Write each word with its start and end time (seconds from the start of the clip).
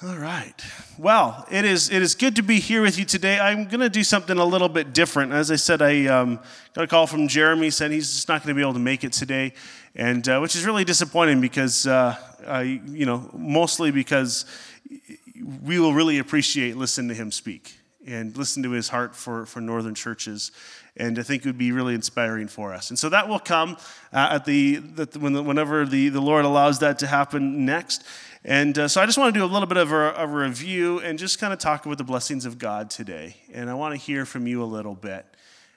All 0.00 0.16
right. 0.16 0.54
Well, 0.96 1.46
it 1.50 1.64
is 1.64 1.90
it 1.90 2.02
is 2.02 2.14
good 2.14 2.36
to 2.36 2.42
be 2.42 2.60
here 2.60 2.82
with 2.82 2.98
you 2.98 3.04
today. 3.04 3.38
I'm 3.38 3.64
going 3.64 3.80
to 3.80 3.90
do 3.90 4.02
something 4.02 4.38
a 4.38 4.44
little 4.44 4.68
bit 4.68 4.92
different. 4.92 5.32
As 5.32 5.50
I 5.50 5.56
said, 5.56 5.82
I 5.82 6.06
um, 6.06 6.40
got 6.72 6.84
a 6.84 6.86
call 6.86 7.06
from 7.06 7.28
Jeremy 7.28 7.68
said 7.70 7.90
he's 7.90 8.10
just 8.12 8.28
not 8.28 8.42
going 8.42 8.48
to 8.48 8.54
be 8.54 8.62
able 8.62 8.72
to 8.72 8.78
make 8.78 9.04
it 9.04 9.12
today, 9.12 9.52
and 9.94 10.26
uh, 10.28 10.38
which 10.38 10.56
is 10.56 10.64
really 10.64 10.84
disappointing 10.84 11.40
because 11.40 11.86
uh, 11.86 12.16
I, 12.46 12.62
you 12.86 13.06
know, 13.06 13.28
mostly 13.34 13.90
because 13.90 14.46
we 15.62 15.78
will 15.78 15.92
really 15.92 16.18
appreciate 16.18 16.76
listening 16.76 17.08
to 17.08 17.14
him 17.14 17.30
speak 17.30 17.76
and 18.06 18.36
listen 18.36 18.62
to 18.62 18.70
his 18.70 18.88
heart 18.88 19.14
for 19.14 19.46
for 19.46 19.60
northern 19.60 19.94
churches 19.94 20.52
and 20.96 21.18
I 21.18 21.22
think 21.22 21.44
it 21.44 21.48
would 21.48 21.58
be 21.58 21.72
really 21.72 21.94
inspiring 21.94 22.48
for 22.48 22.72
us. 22.74 22.90
And 22.90 22.98
so 22.98 23.08
that 23.08 23.28
will 23.28 23.38
come 23.38 23.76
uh, 24.12 24.28
at 24.32 24.44
the, 24.44 24.76
the 24.76 25.18
whenever 25.18 25.86
the, 25.86 26.10
the 26.10 26.20
Lord 26.20 26.44
allows 26.44 26.80
that 26.80 26.98
to 27.00 27.06
happen 27.06 27.64
next. 27.64 28.04
And 28.44 28.76
uh, 28.76 28.88
so 28.88 29.00
I 29.00 29.06
just 29.06 29.18
want 29.18 29.32
to 29.32 29.38
do 29.38 29.44
a 29.44 29.46
little 29.46 29.68
bit 29.68 29.78
of 29.78 29.92
a, 29.92 30.14
a 30.16 30.26
review 30.26 30.98
and 31.00 31.18
just 31.18 31.38
kind 31.38 31.52
of 31.52 31.58
talk 31.58 31.86
about 31.86 31.98
the 31.98 32.04
blessings 32.04 32.44
of 32.44 32.58
God 32.58 32.90
today. 32.90 33.36
And 33.52 33.70
I 33.70 33.74
want 33.74 33.94
to 33.94 34.00
hear 34.00 34.26
from 34.26 34.46
you 34.46 34.62
a 34.62 34.66
little 34.66 34.94
bit. 34.94 35.24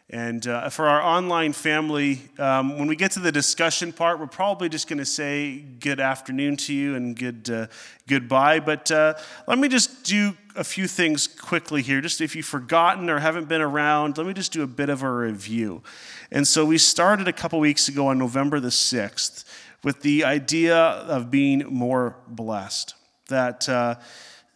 And 0.09 0.45
uh, 0.45 0.69
for 0.69 0.87
our 0.87 1.01
online 1.01 1.51
family, 1.51 2.21
um, 2.37 2.77
when 2.77 2.87
we 2.87 2.95
get 2.95 3.11
to 3.11 3.19
the 3.19 3.31
discussion 3.31 3.91
part, 3.91 4.19
we're 4.19 4.27
probably 4.27 4.69
just 4.69 4.87
going 4.87 4.99
to 4.99 5.05
say 5.05 5.57
good 5.57 5.99
afternoon 5.99 6.57
to 6.57 6.73
you 6.75 6.95
and 6.95 7.17
good 7.17 7.49
uh, 7.49 7.67
goodbye. 8.07 8.59
But 8.59 8.91
uh, 8.91 9.15
let 9.47 9.57
me 9.57 9.67
just 9.67 10.03
do 10.03 10.37
a 10.55 10.63
few 10.63 10.87
things 10.87 11.25
quickly 11.25 11.81
here. 11.81 12.01
Just 12.01 12.21
if 12.21 12.35
you've 12.35 12.45
forgotten 12.45 13.09
or 13.09 13.17
haven't 13.17 13.49
been 13.49 13.61
around, 13.61 14.19
let 14.19 14.27
me 14.27 14.33
just 14.33 14.53
do 14.53 14.61
a 14.61 14.67
bit 14.67 14.89
of 14.89 15.01
a 15.01 15.11
review. 15.11 15.81
And 16.31 16.47
so 16.47 16.65
we 16.65 16.77
started 16.77 17.27
a 17.27 17.33
couple 17.33 17.59
weeks 17.59 17.87
ago 17.87 18.07
on 18.07 18.19
November 18.19 18.59
the 18.59 18.69
6th 18.69 19.43
with 19.83 20.01
the 20.01 20.23
idea 20.23 20.77
of 20.77 21.31
being 21.31 21.63
more 21.67 22.15
blessed. 22.27 22.93
That, 23.29 23.67
uh, 23.67 23.95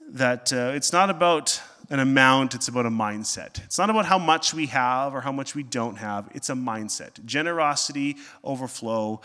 that 0.09 0.53
uh, 0.53 0.73
it's 0.75 0.93
not 0.93 1.09
about 1.09 1.59
an 1.89 1.99
amount, 1.99 2.53
it's 2.53 2.67
about 2.67 2.85
a 2.85 2.89
mindset. 2.89 3.63
It's 3.65 3.77
not 3.77 3.89
about 3.89 4.05
how 4.05 4.19
much 4.19 4.53
we 4.53 4.67
have 4.67 5.13
or 5.13 5.21
how 5.21 5.31
much 5.31 5.55
we 5.55 5.63
don't 5.63 5.97
have, 5.97 6.29
it's 6.33 6.49
a 6.49 6.53
mindset. 6.53 7.23
Generosity, 7.25 8.17
overflow, 8.43 9.21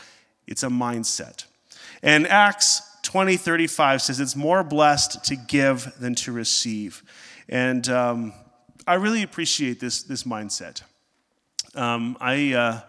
it's 0.46 0.62
a 0.62 0.68
mindset. 0.68 1.44
And 2.02 2.26
Acts 2.26 2.82
20 3.02 3.36
35 3.36 4.02
says 4.02 4.20
it's 4.20 4.36
more 4.36 4.64
blessed 4.64 5.24
to 5.24 5.36
give 5.36 5.92
than 5.98 6.14
to 6.16 6.32
receive. 6.32 7.02
And 7.48 7.86
um, 7.88 8.32
I 8.86 8.94
really 8.94 9.22
appreciate 9.22 9.80
this, 9.80 10.02
this 10.02 10.24
mindset. 10.24 10.82
Um, 11.74 12.16
I, 12.20 12.52
uh, 12.54 12.80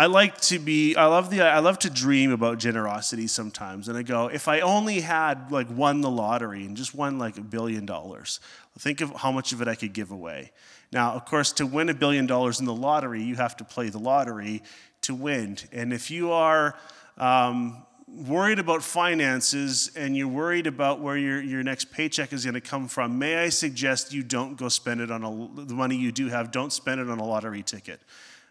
I 0.00 0.06
like 0.06 0.40
to 0.40 0.58
be, 0.58 0.96
I 0.96 1.04
love 1.04 1.28
the, 1.28 1.42
I 1.42 1.58
love 1.58 1.78
to 1.80 1.90
dream 1.90 2.32
about 2.32 2.56
generosity 2.56 3.26
sometimes. 3.26 3.86
And 3.86 3.98
I 3.98 4.02
go, 4.02 4.28
if 4.28 4.48
I 4.48 4.60
only 4.60 5.00
had 5.00 5.52
like 5.52 5.66
won 5.70 6.00
the 6.00 6.08
lottery 6.08 6.64
and 6.64 6.74
just 6.74 6.94
won 6.94 7.18
like 7.18 7.36
a 7.36 7.42
billion 7.42 7.84
dollars, 7.84 8.40
think 8.78 9.02
of 9.02 9.10
how 9.16 9.30
much 9.30 9.52
of 9.52 9.60
it 9.60 9.68
I 9.68 9.74
could 9.74 9.92
give 9.92 10.10
away. 10.10 10.52
Now, 10.90 11.12
of 11.12 11.26
course, 11.26 11.52
to 11.52 11.66
win 11.66 11.90
a 11.90 11.94
billion 11.94 12.24
dollars 12.24 12.60
in 12.60 12.64
the 12.64 12.74
lottery, 12.74 13.22
you 13.22 13.34
have 13.34 13.58
to 13.58 13.64
play 13.64 13.90
the 13.90 13.98
lottery 13.98 14.62
to 15.02 15.14
win. 15.14 15.58
And 15.70 15.92
if 15.92 16.10
you 16.10 16.32
are 16.32 16.78
um, 17.18 17.82
worried 18.08 18.58
about 18.58 18.82
finances 18.82 19.90
and 19.94 20.16
you're 20.16 20.28
worried 20.28 20.66
about 20.66 21.00
where 21.00 21.18
your, 21.18 21.42
your 21.42 21.62
next 21.62 21.92
paycheck 21.92 22.32
is 22.32 22.46
going 22.46 22.54
to 22.54 22.62
come 22.62 22.88
from, 22.88 23.18
may 23.18 23.36
I 23.36 23.50
suggest 23.50 24.14
you 24.14 24.22
don't 24.22 24.56
go 24.56 24.70
spend 24.70 25.02
it 25.02 25.10
on 25.10 25.24
a, 25.24 25.66
the 25.66 25.74
money 25.74 25.96
you 25.96 26.10
do 26.10 26.28
have, 26.28 26.50
don't 26.50 26.72
spend 26.72 27.02
it 27.02 27.10
on 27.10 27.18
a 27.18 27.24
lottery 27.26 27.62
ticket. 27.62 28.00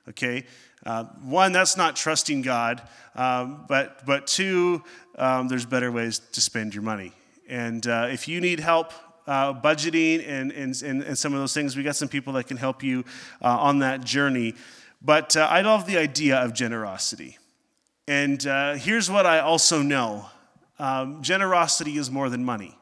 Okay? 0.08 0.46
Uh, 0.86 1.04
one, 1.24 1.52
that's 1.52 1.76
not 1.76 1.96
trusting 1.96 2.42
God, 2.42 2.82
um, 3.16 3.66
but, 3.68 4.06
but 4.06 4.28
two, 4.28 4.82
um, 5.18 5.48
there's 5.48 5.66
better 5.66 5.92
ways 5.92 6.20
to 6.20 6.42
spend 6.42 6.74
your 6.74 6.84
money. 6.84 7.12
And 7.50 7.86
uh, 7.86 8.08
if 8.10 8.28
you 8.28 8.40
need 8.40 8.60
help 8.60 8.94
uh, 9.28 9.54
budgeting 9.54 10.28
and, 10.28 10.52
and, 10.52 10.82
and, 10.82 11.18
some 11.18 11.34
of 11.34 11.40
those 11.40 11.54
things, 11.54 11.76
we 11.76 11.84
got 11.84 11.96
some 11.96 12.08
people 12.08 12.34
that 12.34 12.48
can 12.48 12.58
help 12.58 12.82
you 12.82 13.04
uh, 13.42 13.58
on 13.60 13.80
that 13.80 14.04
journey. 14.04 14.56
But 15.02 15.36
uh, 15.36 15.42
I 15.42 15.62
love 15.62 15.86
the 15.86 15.98
idea 15.98 16.38
of 16.38 16.54
generosity. 16.54 17.38
And 18.08 18.46
uh, 18.48 18.74
here's 18.76 19.12
what 19.12 19.26
I 19.26 19.40
also 19.40 19.82
know 19.82 20.28
um, 20.80 21.22
generosity 21.22 21.98
is 21.98 22.10
more 22.10 22.30
than 22.30 22.46
money, 22.46 22.78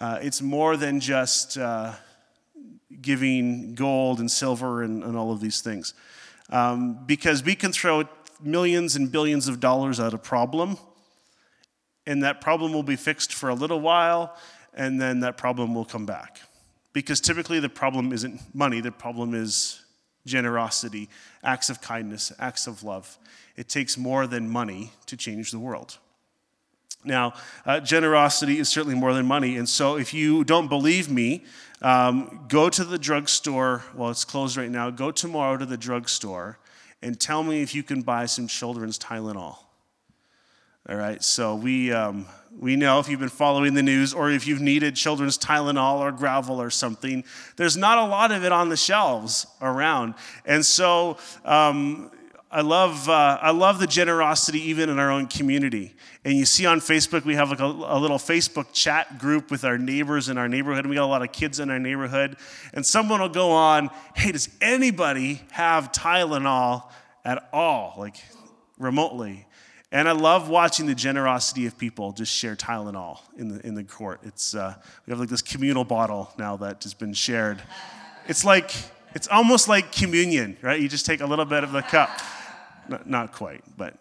it's 0.00 0.42
more 0.42 0.76
than 0.76 1.00
just 1.00 1.58
giving 3.00 3.74
gold 3.74 4.20
and 4.20 4.30
silver 4.30 4.82
and, 4.82 5.02
and 5.02 5.16
all 5.16 5.32
of 5.32 5.40
these 5.40 5.62
things 5.62 5.94
um, 6.50 7.04
because 7.06 7.42
we 7.42 7.54
can 7.54 7.72
throw 7.72 8.04
millions 8.42 8.96
and 8.96 9.10
billions 9.10 9.48
of 9.48 9.60
dollars 9.60 10.00
at 10.00 10.14
a 10.14 10.18
problem, 10.18 10.76
and 12.06 12.22
that 12.22 12.40
problem 12.40 12.72
will 12.72 12.82
be 12.82 12.96
fixed 12.96 13.32
for 13.32 13.48
a 13.48 13.54
little 13.54 13.80
while, 13.80 14.36
and 14.74 15.00
then 15.00 15.20
that 15.20 15.36
problem 15.36 15.74
will 15.74 15.84
come 15.84 16.06
back. 16.06 16.40
Because 16.92 17.20
typically 17.20 17.60
the 17.60 17.68
problem 17.68 18.12
isn't 18.12 18.40
money, 18.54 18.80
the 18.80 18.90
problem 18.90 19.34
is 19.34 19.82
generosity, 20.26 21.08
acts 21.42 21.70
of 21.70 21.80
kindness, 21.80 22.32
acts 22.38 22.66
of 22.66 22.82
love. 22.82 23.18
It 23.56 23.68
takes 23.68 23.96
more 23.96 24.26
than 24.26 24.48
money 24.48 24.92
to 25.06 25.16
change 25.16 25.50
the 25.50 25.58
world. 25.58 25.98
Now, 27.04 27.34
uh, 27.64 27.80
generosity 27.80 28.58
is 28.58 28.68
certainly 28.68 28.94
more 28.94 29.14
than 29.14 29.26
money. 29.26 29.56
And 29.56 29.68
so, 29.68 29.96
if 29.96 30.12
you 30.12 30.44
don't 30.44 30.68
believe 30.68 31.10
me, 31.10 31.44
um, 31.82 32.44
go 32.48 32.68
to 32.68 32.84
the 32.84 32.98
drugstore. 32.98 33.84
Well, 33.94 34.10
it's 34.10 34.24
closed 34.24 34.56
right 34.56 34.70
now. 34.70 34.90
Go 34.90 35.10
tomorrow 35.10 35.56
to 35.56 35.64
the 35.64 35.78
drugstore 35.78 36.58
and 37.02 37.18
tell 37.18 37.42
me 37.42 37.62
if 37.62 37.74
you 37.74 37.82
can 37.82 38.02
buy 38.02 38.26
some 38.26 38.46
children's 38.46 38.98
Tylenol. 38.98 39.56
All 40.88 40.96
right, 40.96 41.22
so 41.22 41.54
we, 41.54 41.92
um, 41.92 42.26
we 42.58 42.74
know 42.74 42.98
if 42.98 43.08
you've 43.08 43.20
been 43.20 43.28
following 43.28 43.74
the 43.74 43.82
news 43.82 44.12
or 44.12 44.30
if 44.30 44.46
you've 44.46 44.60
needed 44.60 44.96
children's 44.96 45.38
Tylenol 45.38 46.00
or 46.00 46.10
Gravol 46.10 46.56
or 46.56 46.70
something, 46.70 47.22
there's 47.56 47.76
not 47.76 47.98
a 47.98 48.04
lot 48.04 48.32
of 48.32 48.44
it 48.44 48.50
on 48.50 48.70
the 48.70 48.76
shelves 48.76 49.46
around. 49.60 50.14
And 50.44 50.64
so, 50.64 51.18
um, 51.44 52.10
I 52.52 52.62
love, 52.62 53.08
uh, 53.08 53.38
I 53.40 53.52
love 53.52 53.78
the 53.78 53.86
generosity 53.86 54.60
even 54.70 54.88
in 54.88 54.98
our 54.98 55.10
own 55.12 55.28
community. 55.28 55.94
And 56.24 56.34
you 56.34 56.44
see 56.44 56.66
on 56.66 56.80
Facebook, 56.80 57.24
we 57.24 57.36
have 57.36 57.50
like 57.50 57.60
a, 57.60 57.64
a, 57.64 57.98
little 57.98 58.18
Facebook 58.18 58.72
chat 58.72 59.18
group 59.20 59.52
with 59.52 59.64
our 59.64 59.78
neighbors 59.78 60.28
in 60.28 60.36
our 60.36 60.48
neighborhood. 60.48 60.84
We 60.84 60.96
got 60.96 61.04
a 61.04 61.06
lot 61.06 61.22
of 61.22 61.30
kids 61.30 61.60
in 61.60 61.70
our 61.70 61.78
neighborhood. 61.78 62.36
And 62.74 62.84
someone 62.84 63.20
will 63.20 63.28
go 63.28 63.52
on, 63.52 63.90
hey, 64.16 64.32
does 64.32 64.48
anybody 64.60 65.42
have 65.52 65.92
Tylenol 65.92 66.90
at 67.24 67.48
all? 67.52 67.94
Like 67.96 68.16
remotely. 68.78 69.46
And 69.92 70.08
I 70.08 70.12
love 70.12 70.48
watching 70.48 70.86
the 70.86 70.94
generosity 70.94 71.66
of 71.66 71.78
people 71.78 72.10
just 72.10 72.32
share 72.32 72.56
Tylenol 72.56 73.20
in 73.36 73.48
the, 73.48 73.64
in 73.64 73.74
the 73.76 73.84
court. 73.84 74.20
It's, 74.24 74.56
uh, 74.56 74.74
we 75.06 75.12
have 75.12 75.20
like 75.20 75.28
this 75.28 75.42
communal 75.42 75.84
bottle 75.84 76.32
now 76.36 76.56
that 76.56 76.82
has 76.82 76.94
been 76.94 77.12
shared. 77.12 77.62
It's 78.26 78.44
like, 78.44 78.72
it's 79.14 79.28
almost 79.28 79.68
like 79.68 79.92
communion, 79.92 80.56
right? 80.62 80.80
You 80.80 80.88
just 80.88 81.06
take 81.06 81.20
a 81.20 81.26
little 81.26 81.44
bit 81.44 81.62
of 81.62 81.70
the 81.70 81.82
cup. 81.82 82.10
Not, 82.90 83.08
not 83.08 83.32
quite, 83.32 83.62
but 83.76 83.96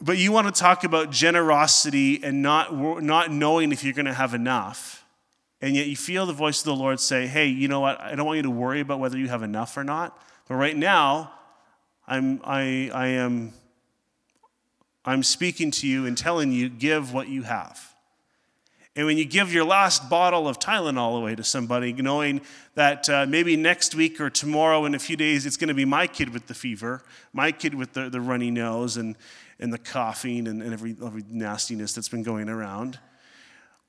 but 0.00 0.18
you 0.18 0.30
want 0.30 0.52
to 0.52 0.58
talk 0.58 0.84
about 0.84 1.10
generosity 1.10 2.22
and 2.22 2.42
not, 2.42 2.74
not 3.02 3.30
knowing 3.30 3.72
if 3.72 3.82
you're 3.82 3.94
going 3.94 4.06
to 4.06 4.12
have 4.12 4.34
enough. 4.34 5.04
And 5.62 5.74
yet 5.74 5.86
you 5.86 5.96
feel 5.96 6.26
the 6.26 6.34
voice 6.34 6.60
of 6.60 6.66
the 6.66 6.74
Lord 6.74 7.00
say, 7.00 7.26
hey, 7.26 7.46
you 7.46 7.66
know 7.66 7.80
what? 7.80 7.98
I 7.98 8.14
don't 8.14 8.26
want 8.26 8.36
you 8.36 8.42
to 8.42 8.50
worry 8.50 8.80
about 8.80 9.00
whether 9.00 9.16
you 9.16 9.28
have 9.28 9.42
enough 9.42 9.74
or 9.76 9.84
not. 9.84 10.20
But 10.48 10.56
right 10.56 10.76
now, 10.76 11.32
I'm, 12.06 12.42
I, 12.44 12.90
I 12.92 13.06
am 13.08 13.54
I'm 15.06 15.22
speaking 15.22 15.70
to 15.70 15.86
you 15.86 16.04
and 16.04 16.18
telling 16.18 16.50
you, 16.50 16.68
give 16.68 17.12
what 17.12 17.28
you 17.28 17.44
have. 17.44 17.94
And 18.96 19.04
when 19.04 19.18
you 19.18 19.26
give 19.26 19.52
your 19.52 19.66
last 19.66 20.08
bottle 20.08 20.48
of 20.48 20.58
Tylenol 20.58 21.18
away 21.18 21.34
to 21.34 21.44
somebody, 21.44 21.92
knowing 21.92 22.40
that 22.76 23.08
uh, 23.10 23.26
maybe 23.28 23.54
next 23.54 23.94
week 23.94 24.18
or 24.22 24.30
tomorrow 24.30 24.86
in 24.86 24.94
a 24.94 24.98
few 24.98 25.16
days, 25.16 25.44
it's 25.44 25.58
going 25.58 25.68
to 25.68 25.74
be 25.74 25.84
my 25.84 26.06
kid 26.06 26.32
with 26.32 26.46
the 26.46 26.54
fever, 26.54 27.02
my 27.34 27.52
kid 27.52 27.74
with 27.74 27.92
the, 27.92 28.08
the 28.08 28.22
runny 28.22 28.50
nose 28.50 28.96
and, 28.96 29.14
and 29.60 29.70
the 29.70 29.78
coughing 29.78 30.48
and, 30.48 30.62
and 30.62 30.72
every, 30.72 30.96
every 31.04 31.24
nastiness 31.28 31.92
that's 31.92 32.08
been 32.08 32.22
going 32.22 32.48
around. 32.48 32.98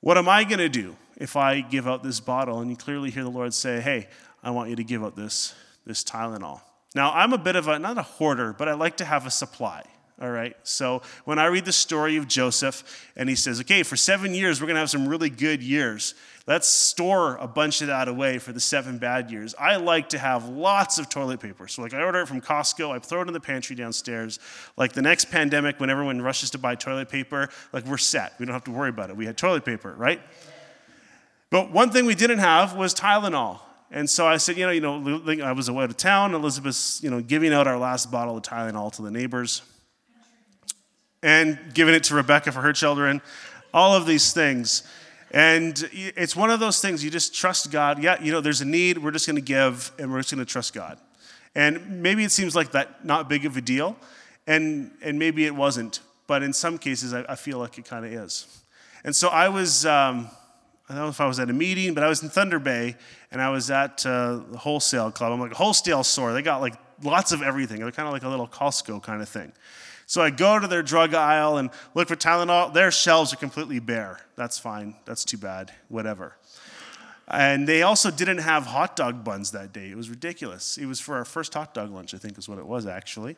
What 0.02 0.18
am 0.18 0.28
I 0.28 0.44
going 0.44 0.60
to 0.60 0.70
do 0.70 0.98
if 1.16 1.38
I 1.38 1.62
give 1.62 1.88
out 1.88 2.04
this 2.04 2.20
bottle 2.20 2.60
and 2.60 2.70
you 2.70 2.76
clearly 2.76 3.10
hear 3.10 3.24
the 3.24 3.32
Lord 3.32 3.54
say, 3.54 3.80
hey, 3.80 4.10
I 4.44 4.52
want 4.52 4.70
you 4.70 4.76
to 4.76 4.84
give 4.84 5.06
out 5.06 5.16
this, 5.16 5.56
this 5.86 6.04
Tylenol? 6.04 6.60
Now, 6.96 7.14
I'm 7.14 7.32
a 7.32 7.38
bit 7.38 7.56
of 7.56 7.70
a, 7.70 7.80
not 7.80 7.98
a 7.98 8.04
hoarder, 8.04 8.52
but 8.52 8.68
I 8.68 8.74
like 8.74 8.98
to 8.98 9.06
have 9.06 9.26
a 9.26 9.32
supply. 9.32 9.84
All 10.20 10.32
right. 10.32 10.56
So 10.64 11.04
when 11.26 11.38
I 11.38 11.46
read 11.46 11.66
the 11.66 11.72
story 11.72 12.18
of 12.18 12.28
Joseph 12.28 13.12
and 13.16 13.30
he 13.30 13.36
says, 13.36 13.60
okay, 13.62 13.84
for 13.84 13.96
seven 13.96 14.34
years, 14.34 14.60
we're 14.60 14.66
going 14.66 14.76
to 14.76 14.80
have 14.80 14.90
some 14.90 15.08
really 15.08 15.30
good 15.30 15.62
years. 15.62 16.16
Let's 16.48 16.68
store 16.68 17.36
a 17.36 17.48
bunch 17.48 17.82
of 17.82 17.88
that 17.88 18.08
away 18.08 18.40
for 18.40 18.52
the 18.52 18.60
seven 18.60 18.98
bad 18.98 19.30
years. 19.30 19.54
I 19.60 19.76
like 19.76 20.10
to 20.10 20.18
have 20.18 20.50
lots 20.50 20.98
of 20.98 21.08
toilet 21.08 21.40
paper. 21.40 21.68
So, 21.68 21.84
like, 21.84 21.94
I 21.94 22.02
order 22.02 22.22
it 22.22 22.28
from 22.28 22.42
Costco, 22.42 22.96
I 22.96 23.00
throw 23.00 23.22
it 23.22 23.28
in 23.28 23.34
the 23.34 23.40
pantry 23.40 23.76
downstairs. 23.76 24.40
Like, 24.76 24.94
the 24.94 25.02
next 25.04 25.26
pandemic, 25.26 25.80
when 25.80 25.90
everyone 25.92 26.22
rushes 26.22 26.50
to 26.52 26.58
buy 26.58 26.74
toilet 26.74 27.10
paper, 27.10 27.50
like, 27.72 27.86
we're 27.86 27.98
set. 27.98 28.34
We 28.40 28.46
don't 28.46 28.54
have 28.54 28.64
to 28.64 28.72
worry 28.72 28.90
about 28.90 29.10
it. 29.10 29.18
We 29.18 29.26
had 29.26 29.38
toilet 29.38 29.66
paper, 29.66 29.94
right? 29.98 30.22
But 31.52 31.72
one 31.72 31.92
thing 31.92 32.06
we 32.06 32.16
didn't 32.16 32.40
have 32.40 32.76
was 32.76 32.96
Tylenol. 32.96 33.60
And 33.92 34.10
so 34.10 34.26
I 34.26 34.38
said, 34.38 34.58
you 34.58 34.66
know, 34.66 34.72
you 34.72 34.82
know, 34.82 35.46
I 35.46 35.52
was 35.52 35.70
away 35.70 35.84
of 35.84 35.96
town. 35.96 36.34
Elizabeth's, 36.34 37.04
you 37.04 37.10
know, 37.12 37.22
giving 37.22 37.54
out 37.54 37.68
our 37.68 37.78
last 37.78 38.10
bottle 38.10 38.36
of 38.36 38.44
Tylenol 38.44 38.92
to 38.94 39.02
the 39.02 39.12
neighbors 39.12 39.62
and 41.24 41.58
giving 41.74 41.94
it 41.94 42.04
to 42.06 42.16
Rebecca 42.16 42.52
for 42.52 42.62
her 42.62 42.74
children. 42.74 43.22
all 43.74 43.96
of 43.96 44.06
these 44.06 44.34
things. 44.34 44.84
And 45.32 45.90
it's 45.92 46.36
one 46.36 46.50
of 46.50 46.60
those 46.60 46.80
things 46.80 47.04
you 47.04 47.10
just 47.10 47.36
trust 47.36 47.70
God. 47.72 48.02
Yeah, 48.02 48.22
you 48.22 48.32
know, 48.32 48.42
there's 48.42 48.62
a 48.62 48.66
need, 48.66 48.98
we're 48.98 49.12
just 49.12 49.28
going 49.28 49.36
to 49.36 49.42
give, 49.42 49.92
and 50.00 50.12
we're 50.12 50.20
just 50.20 50.34
going 50.34 50.46
to 50.46 50.52
trust 50.52 50.74
God. 50.74 50.98
And 51.54 52.02
maybe 52.02 52.24
it 52.24 52.32
seems 52.32 52.56
like 52.56 52.72
that 52.72 53.04
not 53.04 53.28
big 53.28 53.46
of 53.46 53.58
a 53.58 53.62
deal, 53.62 53.98
and, 54.46 54.92
and 55.02 55.20
maybe 55.20 55.46
it 55.46 55.54
wasn't. 55.54 56.00
But 56.28 56.44
in 56.44 56.54
some 56.54 56.78
cases, 56.78 57.14
I, 57.14 57.26
I 57.28 57.36
feel 57.36 57.58
like 57.58 57.78
it 57.78 57.86
kind 57.86 58.06
of 58.06 58.14
is. 58.14 58.64
And 59.04 59.16
so 59.16 59.28
I 59.28 59.50
was, 59.50 59.86
um, 59.86 60.30
I 60.88 60.94
don't 60.94 61.04
know 61.04 61.10
if 61.10 61.20
I 61.20 61.28
was 61.28 61.40
at 61.40 61.50
a 61.50 61.54
meeting, 61.54 61.94
but 61.94 62.04
I 62.04 62.08
was 62.08 62.24
in 62.24 62.30
Thunder 62.30 62.60
Bay, 62.60 62.96
and 63.32 63.42
I 63.42 63.50
was 63.50 63.70
at 63.70 64.06
uh, 64.06 64.40
the 64.50 64.58
wholesale 64.58 65.12
club. 65.12 65.34
I'm 65.34 65.40
like, 65.42 65.54
wholesale 65.54 66.04
store. 66.04 66.32
They 66.32 66.42
got 66.42 66.62
like 66.62 66.76
lots 67.04 67.32
of 67.34 67.42
everything. 67.42 67.80
They're 67.82 67.92
kind 67.92 68.08
of 68.08 68.14
like 68.14 68.24
a 68.24 68.30
little 68.30 68.48
Costco 68.48 69.04
kind 69.04 69.22
of 69.22 69.28
thing. 69.28 69.52
So 70.08 70.22
I 70.22 70.30
go 70.30 70.58
to 70.58 70.68
their 70.68 70.82
drug 70.82 71.14
aisle 71.14 71.58
and 71.58 71.70
look 71.94 72.08
for 72.08 72.16
Tylenol. 72.16 72.74
Their 72.74 72.92
shelves 72.92 73.34
are 73.34 73.38
completely 73.38 73.80
bare. 73.80 74.22
That's 74.38 74.58
fine. 74.58 74.96
That's 75.04 75.26
too 75.26 75.38
bad. 75.38 75.74
Whatever. 75.90 76.38
And 77.28 77.68
they 77.68 77.82
also 77.82 78.10
didn't 78.10 78.38
have 78.38 78.66
hot 78.66 78.96
dog 78.96 79.26
buns 79.26 79.52
that 79.52 79.74
day. 79.74 79.90
It 79.90 79.98
was 79.98 80.10
ridiculous. 80.10 80.78
It 80.78 80.86
was 80.86 81.02
for 81.02 81.18
our 81.18 81.26
first 81.26 81.54
hot 81.54 81.74
dog 81.74 81.92
lunch, 81.92 82.14
I 82.14 82.18
think 82.18 82.38
is 82.38 82.48
what 82.48 82.58
it 82.58 82.66
was 82.66 82.88
actually. 82.88 83.36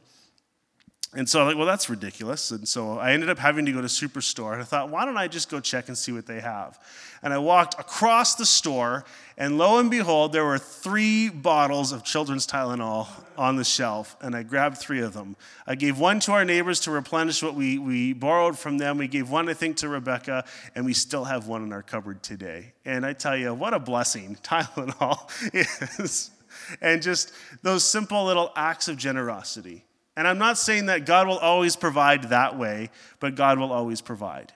And 1.15 1.27
so 1.27 1.41
I'm 1.41 1.47
like, 1.47 1.57
well, 1.57 1.65
that's 1.65 1.89
ridiculous. 1.89 2.51
And 2.51 2.67
so 2.67 2.99
I 2.99 3.13
ended 3.13 3.31
up 3.31 3.39
having 3.39 3.65
to 3.65 3.71
go 3.71 3.81
to 3.81 3.87
Superstore. 3.87 4.53
And 4.53 4.61
I 4.61 4.65
thought, 4.65 4.91
why 4.91 5.05
don't 5.05 5.17
I 5.17 5.27
just 5.27 5.49
go 5.49 5.59
check 5.59 5.87
and 5.87 5.97
see 5.97 6.11
what 6.11 6.27
they 6.27 6.39
have? 6.39 6.79
And 7.23 7.33
I 7.33 7.39
walked 7.39 7.79
across 7.79 8.35
the 8.35 8.45
store, 8.45 9.05
and 9.35 9.57
lo 9.57 9.79
and 9.79 9.89
behold, 9.89 10.33
there 10.33 10.45
were 10.45 10.59
three 10.59 11.29
bottles 11.29 11.91
of 11.91 12.03
children's 12.03 12.45
Tylenol 12.45 13.07
on 13.39 13.55
the 13.55 13.63
shelf. 13.63 14.15
And 14.21 14.35
I 14.35 14.43
grabbed 14.43 14.77
three 14.77 15.01
of 15.01 15.13
them. 15.13 15.35
I 15.65 15.73
gave 15.73 15.97
one 15.97 16.19
to 16.21 16.33
our 16.33 16.45
neighbors 16.45 16.79
to 16.81 16.91
replenish 16.91 17.41
what 17.41 17.55
we, 17.55 17.79
we 17.79 18.13
borrowed 18.13 18.59
from 18.59 18.77
them. 18.77 18.99
We 18.99 19.07
gave 19.07 19.31
one, 19.31 19.49
I 19.49 19.55
think, 19.55 19.77
to 19.77 19.89
Rebecca, 19.89 20.45
and 20.75 20.85
we 20.85 20.93
still 20.93 21.23
have 21.23 21.47
one 21.47 21.63
in 21.63 21.73
our 21.73 21.81
cupboard 21.81 22.21
today. 22.21 22.73
And 22.85 23.03
I 23.03 23.13
tell 23.13 23.35
you, 23.35 23.51
what 23.55 23.73
a 23.73 23.79
blessing 23.79 24.37
Tylenol 24.43 25.27
is. 25.99 26.29
And 26.81 27.01
just 27.01 27.31
those 27.63 27.83
simple 27.83 28.25
little 28.25 28.51
acts 28.55 28.87
of 28.87 28.97
generosity 28.97 29.85
and 30.15 30.27
I'm 30.27 30.37
not 30.37 30.57
saying 30.57 30.87
that 30.87 31.05
God 31.05 31.27
will 31.27 31.37
always 31.37 31.75
provide 31.75 32.23
that 32.29 32.57
way, 32.57 32.89
but 33.19 33.35
God 33.35 33.59
will 33.59 33.71
always 33.71 34.01
provide. 34.01 34.53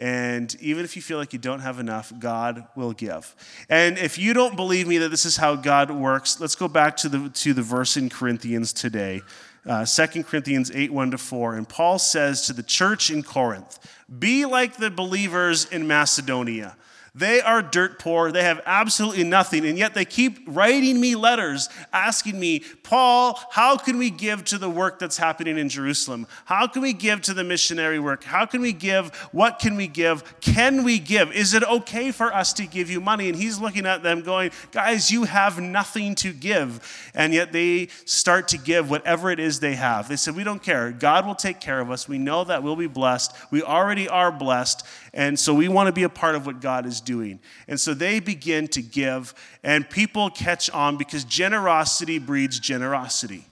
And 0.00 0.54
even 0.60 0.84
if 0.84 0.96
you 0.96 1.02
feel 1.02 1.18
like 1.18 1.34
you 1.34 1.38
don't 1.38 1.60
have 1.60 1.78
enough, 1.78 2.10
God 2.18 2.66
will 2.74 2.92
give. 2.92 3.36
And 3.68 3.98
if 3.98 4.18
you 4.18 4.32
don't 4.32 4.56
believe 4.56 4.88
me 4.88 4.96
that 4.98 5.10
this 5.10 5.26
is 5.26 5.36
how 5.36 5.56
God 5.56 5.90
works, 5.90 6.40
let's 6.40 6.54
go 6.54 6.68
back 6.68 6.96
to 6.98 7.10
the, 7.10 7.28
to 7.28 7.52
the 7.52 7.62
verse 7.62 7.98
in 7.98 8.08
Corinthians 8.08 8.72
today, 8.72 9.20
uh, 9.66 9.84
2 9.84 10.24
Corinthians 10.24 10.70
8 10.74 10.90
1 10.90 11.10
to 11.10 11.18
4. 11.18 11.56
And 11.56 11.68
Paul 11.68 11.98
says 11.98 12.46
to 12.46 12.54
the 12.54 12.62
church 12.62 13.10
in 13.10 13.22
Corinth, 13.22 13.78
Be 14.18 14.46
like 14.46 14.78
the 14.78 14.90
believers 14.90 15.66
in 15.66 15.86
Macedonia 15.86 16.76
they 17.14 17.40
are 17.40 17.62
dirt 17.62 17.98
poor. 17.98 18.30
They 18.30 18.42
have 18.42 18.60
absolutely 18.66 19.24
nothing. 19.24 19.66
And 19.66 19.76
yet 19.76 19.94
they 19.94 20.04
keep 20.04 20.38
writing 20.46 21.00
me 21.00 21.16
letters 21.16 21.68
asking 21.92 22.38
me, 22.38 22.60
Paul, 22.82 23.38
how 23.50 23.76
can 23.76 23.98
we 23.98 24.10
give 24.10 24.44
to 24.46 24.58
the 24.58 24.70
work 24.70 24.98
that's 24.98 25.16
happening 25.16 25.58
in 25.58 25.68
Jerusalem? 25.68 26.26
How 26.44 26.66
can 26.66 26.82
we 26.82 26.92
give 26.92 27.20
to 27.22 27.34
the 27.34 27.44
missionary 27.44 27.98
work? 27.98 28.22
How 28.22 28.46
can 28.46 28.60
we 28.60 28.72
give? 28.72 29.14
What 29.32 29.58
can 29.58 29.76
we 29.76 29.88
give? 29.88 30.40
Can 30.40 30.84
we 30.84 30.98
give? 30.98 31.32
Is 31.32 31.54
it 31.54 31.64
okay 31.64 32.12
for 32.12 32.32
us 32.32 32.52
to 32.54 32.66
give 32.66 32.90
you 32.90 33.00
money? 33.00 33.28
And 33.28 33.36
he's 33.36 33.58
looking 33.58 33.86
at 33.86 34.02
them 34.02 34.22
going, 34.22 34.52
guys, 34.70 35.10
you 35.10 35.24
have 35.24 35.60
nothing 35.60 36.14
to 36.16 36.32
give. 36.32 37.10
And 37.14 37.34
yet 37.34 37.52
they 37.52 37.88
start 38.04 38.48
to 38.48 38.58
give 38.58 38.88
whatever 38.88 39.30
it 39.30 39.40
is 39.40 39.60
they 39.60 39.74
have. 39.74 40.08
They 40.08 40.16
said, 40.16 40.36
we 40.36 40.44
don't 40.44 40.62
care. 40.62 40.92
God 40.92 41.26
will 41.26 41.34
take 41.34 41.60
care 41.60 41.80
of 41.80 41.90
us. 41.90 42.08
We 42.08 42.18
know 42.18 42.44
that 42.44 42.62
we'll 42.62 42.76
be 42.76 42.86
blessed. 42.86 43.34
We 43.50 43.62
already 43.62 44.08
are 44.08 44.30
blessed. 44.30 44.86
And 45.12 45.38
so 45.38 45.52
we 45.52 45.68
want 45.68 45.88
to 45.88 45.92
be 45.92 46.04
a 46.04 46.08
part 46.08 46.36
of 46.36 46.46
what 46.46 46.60
God 46.60 46.86
is 46.86 46.99
doing. 47.00 47.40
And 47.68 47.78
so 47.80 47.94
they 47.94 48.20
begin 48.20 48.68
to 48.68 48.82
give, 48.82 49.34
and 49.62 49.88
people 49.88 50.30
catch 50.30 50.70
on 50.70 50.96
because 50.96 51.24
generosity 51.24 52.18
breeds 52.18 52.58
generosity. 52.60 53.44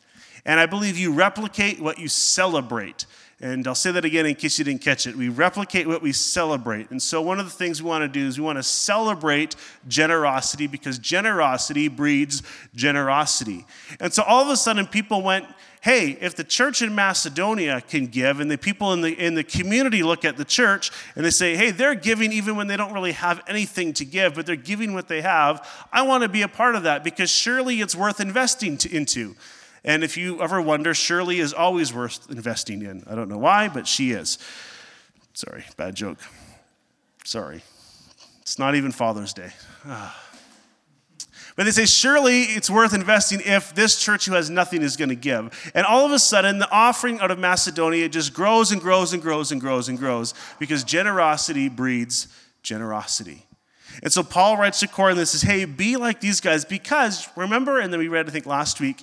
And 0.45 0.59
I 0.59 0.67
believe 0.67 0.97
you 0.97 1.13
replicate 1.13 1.81
what 1.81 1.99
you 1.99 2.09
celebrate. 2.09 3.07
And 3.41 3.69
I'll 3.69 3.77
say 3.77 3.93
that 3.93 4.05
again 4.05 4.27
in 4.27 4.35
case 4.35 4.59
you 4.59 4.65
didn't 4.65 4.81
catch 4.81 5.07
it. 5.07 5.15
We 5.15 5.29
replicate 5.29 5.87
what 5.87 6.03
we 6.03 6.13
celebrate. 6.13 6.91
And 6.91 7.01
so, 7.01 7.23
one 7.23 7.39
of 7.39 7.47
the 7.47 7.53
things 7.53 7.81
we 7.81 7.89
want 7.89 8.03
to 8.03 8.09
do 8.09 8.27
is 8.27 8.37
we 8.37 8.45
want 8.45 8.59
to 8.59 8.65
celebrate 8.65 9.55
generosity 9.87 10.67
because 10.67 10.99
generosity 10.99 11.87
breeds 11.87 12.43
generosity. 12.75 13.65
And 14.01 14.13
so, 14.13 14.25
all 14.25 14.43
of 14.43 14.49
a 14.49 14.57
sudden, 14.57 14.89
people 14.89 15.23
went 15.23 15.47
hey, 15.81 16.19
if 16.21 16.35
the 16.35 16.45
church 16.45 16.83
in 16.83 16.95
Macedonia 16.95 17.81
can 17.81 18.07
give, 18.07 18.41
and 18.41 18.51
the 18.51 18.59
people 18.59 18.93
in 18.93 19.01
the, 19.01 19.13
in 19.13 19.35
the 19.35 19.45
community 19.45 20.03
look 20.03 20.25
at 20.25 20.37
the 20.37 20.45
church 20.45 20.91
and 21.15 21.25
they 21.25 21.31
say, 21.31 21.57
hey, 21.57 21.71
they're 21.71 21.95
giving 21.95 22.33
even 22.33 22.57
when 22.57 22.67
they 22.67 22.77
don't 22.77 22.93
really 22.93 23.13
have 23.13 23.41
anything 23.47 23.93
to 23.95 24.05
give, 24.05 24.35
but 24.35 24.47
they're 24.47 24.57
giving 24.57 24.95
what 24.95 25.09
they 25.09 25.21
have, 25.21 25.67
I 25.93 26.03
want 26.03 26.23
to 26.23 26.29
be 26.29 26.43
a 26.43 26.49
part 26.49 26.75
of 26.75 26.83
that 26.83 27.05
because 27.05 27.31
surely 27.31 27.81
it's 27.81 27.95
worth 27.95 28.21
investing 28.21 28.77
to, 28.79 28.95
into. 28.95 29.37
And 29.85 30.03
if 30.03 30.17
you 30.17 30.43
ever 30.43 30.61
wonder, 30.61 30.93
Shirley 30.95 31.39
is 31.39 31.53
always 31.53 31.95
worth 31.95 32.31
investing 32.31 32.83
in. 32.83 33.05
I 33.09 33.15
don't 33.15 33.29
know 33.29 33.39
why, 33.39 33.69
but 33.69 33.87
she 33.87 34.11
is. 34.11 34.39
Sorry, 35.35 35.65
bad 35.77 35.95
joke. 35.95 36.19
Sorry. 37.25 37.63
It's 38.43 38.59
not 38.59 38.75
even 38.75 38.93
Father's 38.93 39.33
Day. 39.33 39.51
Ah. 39.87 40.28
But 41.59 41.65
they 41.65 41.73
say, 41.73 41.87
surely 41.87 42.43
it's 42.43 42.71
worth 42.71 42.95
investing 42.95 43.41
if 43.45 43.75
this 43.75 44.01
church 44.01 44.27
who 44.27 44.35
has 44.35 44.49
nothing 44.49 44.81
is 44.81 44.97
going 44.97 45.09
to 45.09 45.17
give. 45.17 45.73
And 45.75 45.85
all 45.85 46.07
of 46.07 46.13
a 46.13 46.19
sudden, 46.21 46.61
the 46.61 46.71
offering 46.71 47.19
out 47.19 47.33
of 47.33 47.41
Macedonia 47.41 48.09
just 48.09 48.33
grows 48.33 48.71
and 48.71 48.81
grows 48.81 49.13
and 49.13 49.21
grows 49.21 49.51
and 49.51 49.61
grows 49.61 49.89
and 49.89 49.99
grows 49.99 50.35
because 50.61 50.85
generosity 50.85 51.69
breeds 51.69 52.29
generosity. 52.63 53.45
And 54.05 54.13
so 54.13 54.23
Paul 54.23 54.57
writes 54.57 54.79
to 54.81 54.87
Corinth 54.87 55.19
and 55.19 55.27
says, 55.27 55.43
hey, 55.43 55.65
be 55.65 55.97
like 55.97 56.21
these 56.21 56.41
guys 56.41 56.65
because 56.65 57.29
remember, 57.35 57.81
and 57.81 57.93
then 57.93 57.99
we 57.99 58.07
read, 58.07 58.29
I 58.29 58.31
think 58.31 58.47
last 58.47 58.81
week, 58.81 59.03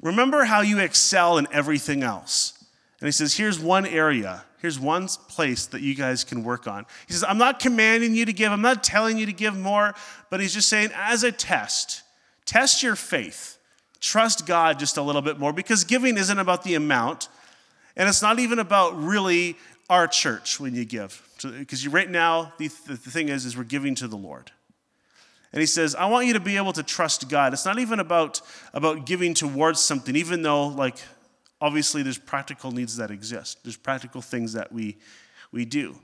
remember 0.00 0.44
how 0.44 0.62
you 0.62 0.78
excel 0.78 1.36
in 1.36 1.48
everything 1.52 2.02
else. 2.02 2.59
And 3.00 3.06
he 3.06 3.12
says, 3.12 3.34
here's 3.34 3.58
one 3.58 3.86
area 3.86 4.44
here's 4.60 4.78
one 4.78 5.08
place 5.28 5.66
that 5.66 5.80
you 5.80 5.94
guys 5.94 6.22
can 6.22 6.44
work 6.44 6.66
on. 6.66 6.86
He 7.06 7.12
says, 7.12 7.24
I'm 7.26 7.38
not 7.38 7.60
commanding 7.60 8.14
you 8.14 8.24
to 8.26 8.32
give, 8.32 8.52
I'm 8.52 8.62
not 8.62 8.84
telling 8.84 9.18
you 9.18 9.26
to 9.26 9.32
give 9.32 9.56
more, 9.56 9.94
but 10.28 10.40
he's 10.40 10.54
just 10.54 10.68
saying, 10.68 10.90
as 10.94 11.24
a 11.24 11.32
test, 11.32 12.02
test 12.44 12.82
your 12.82 12.96
faith. 12.96 13.58
Trust 14.00 14.46
God 14.46 14.78
just 14.78 14.96
a 14.96 15.02
little 15.02 15.22
bit 15.22 15.38
more 15.38 15.52
because 15.52 15.84
giving 15.84 16.16
isn't 16.16 16.38
about 16.38 16.62
the 16.62 16.74
amount, 16.74 17.28
and 17.96 18.08
it's 18.08 18.22
not 18.22 18.38
even 18.38 18.58
about 18.58 18.96
really 19.02 19.56
our 19.90 20.06
church 20.06 20.58
when 20.58 20.74
you 20.74 20.84
give. 20.84 21.26
Because 21.42 21.86
right 21.86 22.08
now, 22.08 22.52
the, 22.56 22.68
the 22.86 22.96
thing 22.96 23.28
is, 23.28 23.44
is 23.44 23.56
we're 23.56 23.64
giving 23.64 23.94
to 23.96 24.08
the 24.08 24.16
Lord. 24.16 24.52
And 25.52 25.60
he 25.60 25.66
says, 25.66 25.94
I 25.94 26.06
want 26.06 26.26
you 26.26 26.34
to 26.34 26.40
be 26.40 26.56
able 26.56 26.72
to 26.74 26.82
trust 26.82 27.28
God. 27.28 27.52
It's 27.52 27.66
not 27.66 27.78
even 27.78 27.98
about, 27.98 28.40
about 28.72 29.04
giving 29.04 29.34
towards 29.34 29.80
something, 29.80 30.14
even 30.16 30.42
though, 30.42 30.68
like, 30.68 30.96
obviously 31.60 32.02
there's 32.02 32.18
practical 32.18 32.70
needs 32.70 32.96
that 32.96 33.10
exist. 33.10 33.58
There's 33.62 33.76
practical 33.76 34.22
things 34.22 34.52
that 34.54 34.72
we, 34.72 34.98
we 35.52 35.64
do. 35.64 35.96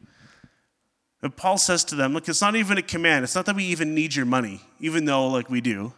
But 1.21 1.37
Paul 1.37 1.59
says 1.59 1.83
to 1.85 1.95
them, 1.95 2.13
look, 2.13 2.29
it's 2.29 2.43
not 2.43 2.57
even 2.57 2.79
a 2.79 2.83
command. 2.83 3.25
It's 3.25 3.35
not 3.35 3.47
that 3.47 3.57
we 3.57 3.65
even 3.65 3.95
need 3.95 4.15
your 4.15 4.27
money, 4.27 4.61
even 4.81 5.07
though 5.07 5.29
like 5.29 5.49
we 5.49 5.61
do. 5.61 5.93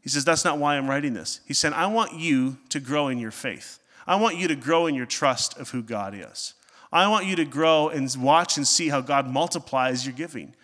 He 0.00 0.08
says, 0.08 0.24
that's 0.24 0.44
not 0.44 0.58
why 0.58 0.76
I'm 0.76 0.88
writing 0.88 1.14
this. 1.14 1.40
He 1.46 1.54
said, 1.54 1.72
I 1.72 1.86
want 1.86 2.14
you 2.14 2.58
to 2.70 2.80
grow 2.80 3.08
in 3.08 3.18
your 3.18 3.30
faith. 3.30 3.78
I 4.06 4.16
want 4.16 4.36
you 4.36 4.48
to 4.48 4.54
grow 4.54 4.86
in 4.86 4.94
your 4.94 5.06
trust 5.06 5.58
of 5.58 5.70
who 5.70 5.82
God 5.82 6.14
is. 6.14 6.54
I 6.90 7.06
want 7.08 7.26
you 7.26 7.36
to 7.36 7.44
grow 7.44 7.88
and 7.88 8.10
watch 8.18 8.56
and 8.56 8.66
see 8.66 8.88
how 8.88 9.00
God 9.00 9.28
multiplies 9.28 10.06
your 10.06 10.14
giving. 10.14 10.54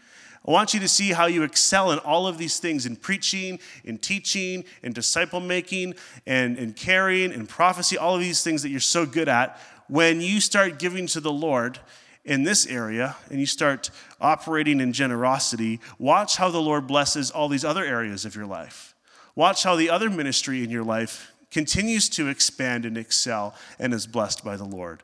I 0.47 0.51
want 0.51 0.75
you 0.75 0.81
to 0.81 0.89
see 0.89 1.13
how 1.13 1.27
you 1.27 1.43
excel 1.43 1.91
in 1.91 1.99
all 2.01 2.27
of 2.27 2.37
these 2.37 2.59
things 2.59 2.85
in 2.85 2.97
preaching, 2.97 3.59
in 3.83 3.97
teaching, 3.97 4.65
in 4.83 4.93
disciple 4.93 5.41
making, 5.41 5.95
and 6.27 6.59
in 6.59 6.75
caring, 6.75 7.33
in 7.33 7.47
prophecy, 7.47 7.97
all 7.97 8.15
of 8.15 8.21
these 8.21 8.43
things 8.43 8.63
that 8.63 8.69
you're 8.69 8.81
so 8.81 9.07
good 9.07 9.29
at. 9.29 9.59
When 9.89 10.21
you 10.21 10.41
start 10.41 10.79
giving 10.79 11.07
to 11.09 11.21
the 11.21 11.33
Lord 11.33 11.79
in 12.25 12.43
this 12.43 12.67
area 12.67 13.17
and 13.31 13.41
you 13.41 13.47
start 13.47 13.91
operating 14.21 14.81
in 14.81 14.93
generosity, 14.93 15.81
watch 15.99 16.37
how 16.37 16.51
the 16.51 16.61
Lord 16.61 16.87
blesses 16.87 17.31
all 17.31 17.49
these 17.49 17.65
other 17.65 17.85
areas 17.85 18.27
of 18.27 18.37
your 18.37 18.47
life. 18.47 18.95
Watch 19.35 19.63
how 19.63 19.77
the 19.77 19.91
other 19.91 20.11
ministry 20.11 20.63
in 20.63 20.71
your 20.71 20.85
life 20.85 21.33
continues 21.51 22.09
to 22.11 22.29
expand 22.29 22.85
and 22.85 22.99
excel 22.99 23.55
and 23.79 23.95
is 23.95 24.07
blessed 24.07 24.45
by 24.45 24.57
the 24.57 24.65
Lord 24.65 25.03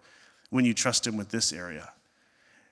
when 0.50 0.64
you 0.64 0.74
trust 0.74 1.06
Him 1.06 1.16
with 1.16 1.30
this 1.30 1.52
area. 1.52 1.92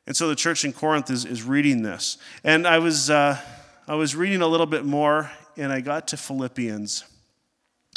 And 0.08 0.16
so 0.16 0.26
the 0.26 0.34
church 0.34 0.64
in 0.64 0.72
Corinth 0.72 1.10
is, 1.10 1.26
is 1.26 1.42
reading 1.42 1.82
this. 1.82 2.16
And 2.42 2.66
I 2.66 2.78
was, 2.78 3.10
uh, 3.10 3.38
I 3.86 3.94
was 3.94 4.16
reading 4.16 4.40
a 4.40 4.46
little 4.46 4.64
bit 4.64 4.86
more, 4.86 5.30
and 5.58 5.70
I 5.70 5.82
got 5.82 6.08
to 6.08 6.16
Philippians. 6.16 7.04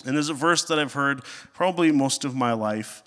And 0.06 0.18
there's 0.18 0.28
a 0.28 0.34
verse 0.34 0.66
that 0.66 0.78
I've 0.78 0.92
heard 0.92 1.24
probably 1.54 1.90
most 1.94 2.26
of 2.26 2.36
my 2.36 2.52
life. 2.52 3.02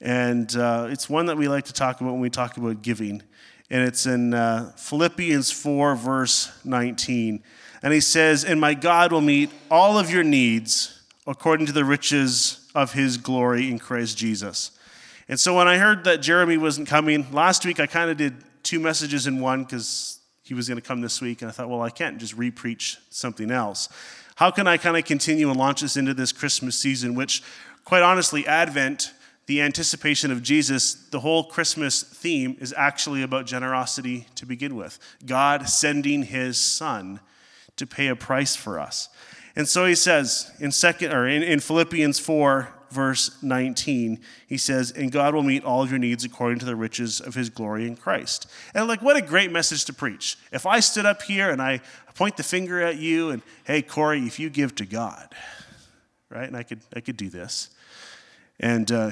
And 0.00 0.54
uh, 0.56 0.86
it's 0.88 1.10
one 1.10 1.26
that 1.26 1.36
we 1.36 1.48
like 1.48 1.64
to 1.64 1.72
talk 1.72 2.00
about 2.00 2.12
when 2.12 2.20
we 2.20 2.30
talk 2.30 2.56
about 2.56 2.80
giving. 2.80 3.24
And 3.70 3.88
it's 3.88 4.06
in 4.06 4.34
uh, 4.34 4.70
Philippians 4.76 5.50
4, 5.50 5.96
verse 5.96 6.52
19. 6.64 7.42
And 7.82 7.92
he 7.92 8.00
says, 8.00 8.44
And 8.44 8.60
my 8.60 8.74
God 8.74 9.10
will 9.10 9.20
meet 9.20 9.50
all 9.68 9.98
of 9.98 10.12
your 10.12 10.22
needs 10.22 11.02
according 11.26 11.66
to 11.66 11.72
the 11.72 11.84
riches 11.84 12.70
of 12.72 12.92
his 12.92 13.16
glory 13.16 13.68
in 13.68 13.80
Christ 13.80 14.16
Jesus. 14.16 14.70
And 15.28 15.40
so 15.40 15.56
when 15.56 15.68
I 15.68 15.78
heard 15.78 16.04
that 16.04 16.18
Jeremy 16.18 16.58
wasn't 16.58 16.88
coming, 16.88 17.26
last 17.32 17.64
week 17.64 17.80
I 17.80 17.86
kind 17.86 18.10
of 18.10 18.16
did 18.16 18.34
two 18.62 18.80
messages 18.80 19.26
in 19.26 19.40
one 19.40 19.64
because 19.64 20.20
he 20.42 20.54
was 20.54 20.68
going 20.68 20.80
to 20.80 20.86
come 20.86 21.00
this 21.00 21.20
week. 21.20 21.42
And 21.42 21.48
I 21.48 21.52
thought, 21.52 21.68
well, 21.68 21.82
I 21.82 21.90
can't 21.90 22.18
just 22.18 22.36
repreach 22.36 22.96
something 23.10 23.50
else. 23.50 23.88
How 24.36 24.50
can 24.50 24.66
I 24.66 24.76
kind 24.76 24.96
of 24.96 25.04
continue 25.04 25.48
and 25.48 25.58
launch 25.58 25.82
us 25.82 25.96
into 25.96 26.12
this 26.12 26.32
Christmas 26.32 26.76
season, 26.76 27.14
which, 27.14 27.42
quite 27.84 28.02
honestly, 28.02 28.46
Advent, 28.46 29.12
the 29.46 29.60
anticipation 29.60 30.30
of 30.30 30.42
Jesus, 30.42 30.94
the 31.10 31.20
whole 31.20 31.44
Christmas 31.44 32.02
theme 32.02 32.56
is 32.60 32.74
actually 32.76 33.22
about 33.22 33.46
generosity 33.46 34.26
to 34.34 34.46
begin 34.46 34.74
with. 34.74 34.98
God 35.24 35.68
sending 35.68 36.24
his 36.24 36.58
son 36.58 37.20
to 37.76 37.86
pay 37.86 38.08
a 38.08 38.16
price 38.16 38.56
for 38.56 38.80
us. 38.80 39.08
And 39.56 39.68
so 39.68 39.84
he 39.86 39.94
says 39.94 40.50
in 40.58 40.72
second 40.72 41.12
or 41.12 41.28
in, 41.28 41.42
in 41.42 41.60
Philippians 41.60 42.18
4, 42.18 42.68
verse 42.94 43.36
19, 43.42 44.20
he 44.46 44.56
says, 44.56 44.90
And 44.90 45.12
God 45.12 45.34
will 45.34 45.42
meet 45.42 45.64
all 45.64 45.82
of 45.82 45.90
your 45.90 45.98
needs 45.98 46.24
according 46.24 46.60
to 46.60 46.64
the 46.64 46.76
riches 46.76 47.20
of 47.20 47.34
his 47.34 47.50
glory 47.50 47.86
in 47.86 47.96
Christ. 47.96 48.50
And 48.74 48.86
like, 48.88 49.02
what 49.02 49.16
a 49.16 49.22
great 49.22 49.52
message 49.52 49.84
to 49.86 49.92
preach. 49.92 50.38
If 50.52 50.64
I 50.64 50.80
stood 50.80 51.04
up 51.04 51.22
here 51.22 51.50
and 51.50 51.60
I 51.60 51.80
point 52.14 52.36
the 52.36 52.42
finger 52.42 52.80
at 52.80 52.96
you 52.96 53.30
and, 53.30 53.42
hey, 53.64 53.82
Corey, 53.82 54.20
if 54.20 54.38
you 54.38 54.48
give 54.48 54.74
to 54.76 54.86
God, 54.86 55.34
right? 56.30 56.46
And 56.46 56.56
I 56.56 56.62
could, 56.62 56.80
I 56.94 57.00
could 57.00 57.16
do 57.16 57.28
this. 57.28 57.70
And 58.60 58.90
uh, 58.90 59.10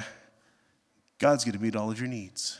God's 1.18 1.44
going 1.44 1.56
to 1.56 1.62
meet 1.62 1.76
all 1.76 1.90
of 1.90 1.98
your 1.98 2.08
needs. 2.08 2.58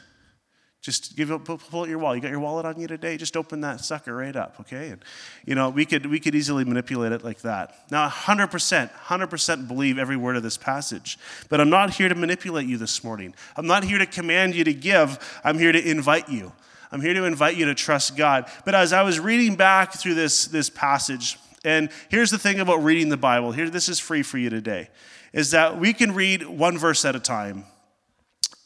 Just 0.83 1.15
give 1.15 1.29
pull 1.45 1.83
out 1.83 1.89
your 1.89 1.99
wallet. 1.99 2.17
You 2.17 2.23
got 2.23 2.33
your 2.33 2.41
wallet 2.41 2.67
on 2.67 2.81
you 2.81 2.89
today? 2.89 3.17
Just 3.17 3.37
open 3.37 3.61
that 3.61 3.85
sucker 3.85 4.17
right 4.17 4.35
up, 4.35 4.57
okay? 4.61 4.89
And 4.89 5.05
you 5.47 5.55
know, 5.55 5.71
we 5.71 5.87
could 5.87 6.07
we 6.07 6.19
could 6.19 6.35
easily 6.35 6.65
manipulate 6.65 7.13
it 7.13 7.23
like 7.23 7.43
that. 7.43 7.77
Now, 7.93 8.09
100%, 8.09 8.91
100% 8.93 9.69
believe 9.69 9.97
every 9.97 10.17
word 10.17 10.37
of 10.37 10.43
this 10.43 10.57
passage. 10.59 11.21
But 11.49 11.61
I'm 11.61 11.71
not 11.71 11.91
here 11.91 12.09
to 12.09 12.17
manipulate 12.17 12.67
you 12.67 12.79
this 12.79 13.05
morning. 13.05 13.33
I'm 13.57 13.69
not 13.69 13.85
here 13.85 13.99
to 13.99 14.07
command 14.07 14.57
you 14.57 14.65
to 14.65 14.75
give. 14.75 15.41
I'm 15.45 15.57
here 15.57 15.71
to 15.71 15.91
invite 15.91 16.29
you. 16.29 16.53
I'm 16.91 17.01
here 17.01 17.15
to 17.15 17.25
invite 17.25 17.57
you 17.57 17.67
to 17.67 17.77
trust 17.77 18.17
God. 18.17 18.51
But 18.65 18.75
as 18.75 18.93
I 18.93 19.05
was 19.05 19.21
reading 19.21 19.55
back 19.55 19.93
through 19.93 20.15
this 20.15 20.47
this 20.47 20.69
passage, 20.69 21.39
and 21.65 21.91
here's 22.09 22.33
the 22.33 22.39
thing 22.39 22.59
about 22.59 22.83
reading 22.83 23.09
the 23.09 23.17
Bible. 23.17 23.53
Here, 23.53 23.71
this 23.71 23.89
is 23.89 24.01
free 24.01 24.25
for 24.25 24.37
you 24.37 24.51
today, 24.51 24.89
is 25.33 25.53
that 25.53 25.79
we 25.79 25.93
can 25.93 26.13
read 26.13 26.43
one 26.43 26.77
verse 26.77 27.05
at 27.05 27.15
a 27.15 27.21
time 27.21 27.67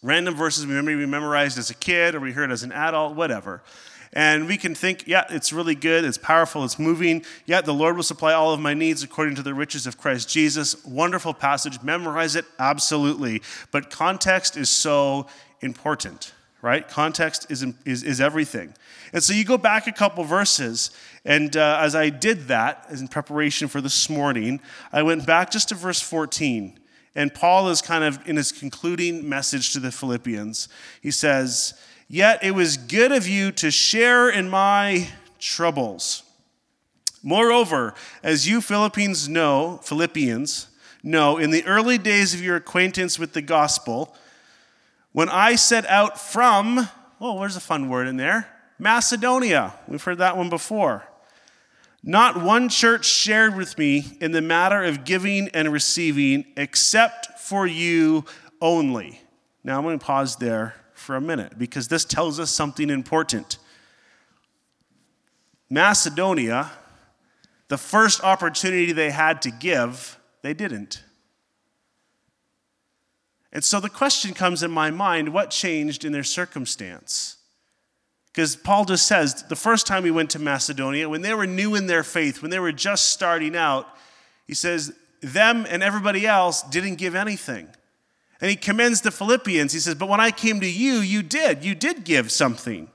random 0.07 0.37
verses 0.37 0.67
we 0.67 0.75
maybe 0.75 0.95
we 0.95 1.05
memorized 1.05 1.59
as 1.59 1.69
a 1.69 1.75
kid 1.75 2.15
or 2.15 2.21
we 2.21 2.33
heard 2.33 2.53
as 2.53 2.63
an 2.63 2.71
adult, 2.71 3.17
whatever. 3.17 3.61
And 4.13 4.47
we 4.47 4.57
can 4.57 4.75
think, 4.75 5.07
yeah, 5.07 5.25
it's 5.29 5.53
really 5.53 5.75
good, 5.75 6.05
it's 6.05 6.17
powerful, 6.17 6.65
it's 6.65 6.79
moving. 6.79 7.25
Yeah, 7.45 7.61
the 7.61 7.75
Lord 7.75 7.97
will 7.97 8.05
supply 8.05 8.33
all 8.33 8.55
of 8.55 8.61
my 8.61 8.73
needs 8.73 9.03
according 9.03 9.35
to 9.35 9.43
the 9.43 9.53
riches 9.53 9.87
of 9.87 9.99
Christ 9.99 10.29
Jesus. 10.29 10.83
Wonderful 10.85 11.35
passage. 11.35 11.83
Memorize 11.83 12.37
it, 12.37 12.45
absolutely. 12.59 13.43
But 13.73 13.91
context 13.91 14.57
is 14.57 14.71
so 14.71 15.27
important, 15.61 16.33
right? 16.63 16.87
Context 16.87 17.51
is, 17.51 17.67
is, 17.85 18.05
is 18.05 18.21
everything. 18.21 18.75
And 19.13 19.23
so 19.23 19.33
you 19.33 19.45
go 19.45 19.59
back 19.59 19.89
a 19.89 19.93
couple 19.93 20.23
verses, 20.23 20.93
and 21.25 21.57
uh, 21.57 21.81
as 21.83 21.97
I 21.97 22.11
did 22.11 22.49
that, 22.49 22.87
in 22.91 23.09
preparation 23.09 23.67
for 23.67 23.81
this 23.81 24.09
morning, 24.09 24.61
I 24.93 25.03
went 25.03 25.27
back 25.27 25.51
just 25.51 25.71
to 25.71 25.75
verse 25.75 26.01
14. 26.01 26.79
And 27.17 27.33
Paul 27.33 27.71
is 27.71 27.81
kind 27.81 28.05
of 28.05 28.21
in 28.29 28.37
his 28.37 28.53
concluding 28.53 29.27
message 29.27 29.73
to 29.73 29.81
the 29.81 29.91
Philippians. 29.91 30.69
He 31.01 31.11
says, 31.11 31.73
Yet 32.09 32.45
it 32.45 32.53
was 32.53 32.77
good 32.77 33.11
of 33.11 33.27
you 33.27 33.51
to 33.53 33.71
share 33.71 34.29
in 34.29 34.51
my 34.51 35.09
troubles. 35.41 36.23
Moreover, 37.23 37.95
as 38.23 38.47
you 38.47 38.61
Philippines 38.61 39.29
know, 39.29 39.81
Philippians 39.83 40.69
know, 41.03 41.39
in 41.39 41.51
the 41.51 41.65
early 41.65 41.97
days 41.97 42.35
of 42.35 42.43
your 42.43 42.57
acquaintance 42.57 43.19
with 43.19 43.33
the 43.33 43.43
gospel, 43.43 44.15
when 45.13 45.31
I 45.31 45.55
set 45.55 45.87
out 45.87 46.21
from, 46.21 46.89
oh, 47.19 47.41
there's 47.41 47.57
a 47.57 47.61
fun 47.61 47.89
word 47.89 48.09
in 48.09 48.19
there, 48.19 48.47
Macedonia. 48.79 49.75
We've 49.89 50.03
heard 50.03 50.19
that 50.19 50.37
one 50.37 50.51
before. 50.51 51.05
Not 52.09 52.41
one 52.41 52.69
church 52.69 53.05
shared 53.05 53.57
with 53.57 53.77
me 53.77 54.17
in 54.21 54.31
the 54.31 54.41
matter 54.41 54.85
of 54.85 55.05
giving 55.05 55.49
and 55.49 55.73
receiving 55.73 56.45
except 56.57 57.41
for 57.41 57.67
you 57.67 58.25
only. 58.61 59.21
Now 59.65 59.77
I'm 59.77 59.83
going 59.83 59.99
to 59.99 60.05
pause 60.05 60.37
there 60.37 60.77
for 60.95 61.17
a 61.17 61.21
minute 61.21 61.59
because 61.59 61.89
this 61.89 62.05
tells 62.05 62.39
us 62.39 62.53
something 62.53 62.91
important. 62.91 63.59
Macedonia, 65.69 66.71
the 67.67 67.77
first 67.77 68.23
opportunity 68.23 68.93
they 68.93 69.11
had 69.11 69.43
to 69.43 69.51
give, 69.51 70.17
they 70.43 70.55
didn't. 70.55 71.03
And 73.53 73.65
so 73.65 73.81
the 73.81 73.89
question 73.89 74.33
comes 74.33 74.63
in 74.63 74.71
my 74.71 74.93
mind 74.93 75.33
what 75.33 75.51
changed 75.51 76.05
in 76.05 76.13
their 76.13 76.23
circumstance? 76.23 77.36
Because 78.37 78.55
Paul 78.55 78.85
just 78.85 79.09
says 79.09 79.45
the 79.45 79.57
first 79.57 79.87
time 79.87 80.05
he 80.05 80.11
went 80.11 80.29
to 80.33 80.39
Macedonia, 80.39 81.09
when 81.09 81.23
they 81.23 81.33
were 81.33 81.47
new 81.47 81.75
in 81.75 81.87
their 81.87 82.03
faith, 82.03 82.43
when 82.43 82.51
they 82.51 82.59
were 82.59 82.71
just 82.71 83.09
starting 83.09 83.57
out, 83.57 83.89
he 84.47 84.53
says, 84.53 84.95
them 85.23 85.67
and 85.71 85.83
everybody 85.83 86.27
else 86.27 86.61
didn't 86.61 86.97
give 86.97 87.15
anything. 87.15 87.67
And 88.39 88.51
he 88.51 88.57
commends 88.57 89.01
the 89.01 89.11
Philippians. 89.11 89.73
He 89.73 89.79
says, 89.79 89.95
But 89.95 90.11
when 90.11 90.21
I 90.21 90.31
came 90.33 90.61
to 90.61 90.71
you, 90.71 90.97
you 90.97 91.23
did. 91.23 91.65
You 91.65 91.75
did 91.75 92.05
give 92.05 92.31
something. 92.31 92.91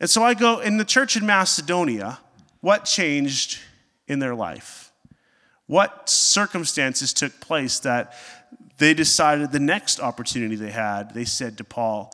And 0.00 0.08
so 0.08 0.22
I 0.22 0.34
go, 0.34 0.60
in 0.60 0.76
the 0.76 0.84
church 0.84 1.16
in 1.16 1.26
Macedonia, 1.26 2.20
what 2.60 2.84
changed 2.84 3.58
in 4.06 4.20
their 4.20 4.36
life? 4.36 4.92
What 5.66 6.08
circumstances 6.08 7.12
took 7.12 7.40
place 7.40 7.80
that 7.80 8.14
they 8.78 8.94
decided 8.94 9.50
the 9.50 9.58
next 9.58 9.98
opportunity 9.98 10.54
they 10.54 10.70
had, 10.70 11.14
they 11.14 11.24
said 11.24 11.58
to 11.58 11.64
Paul, 11.64 12.12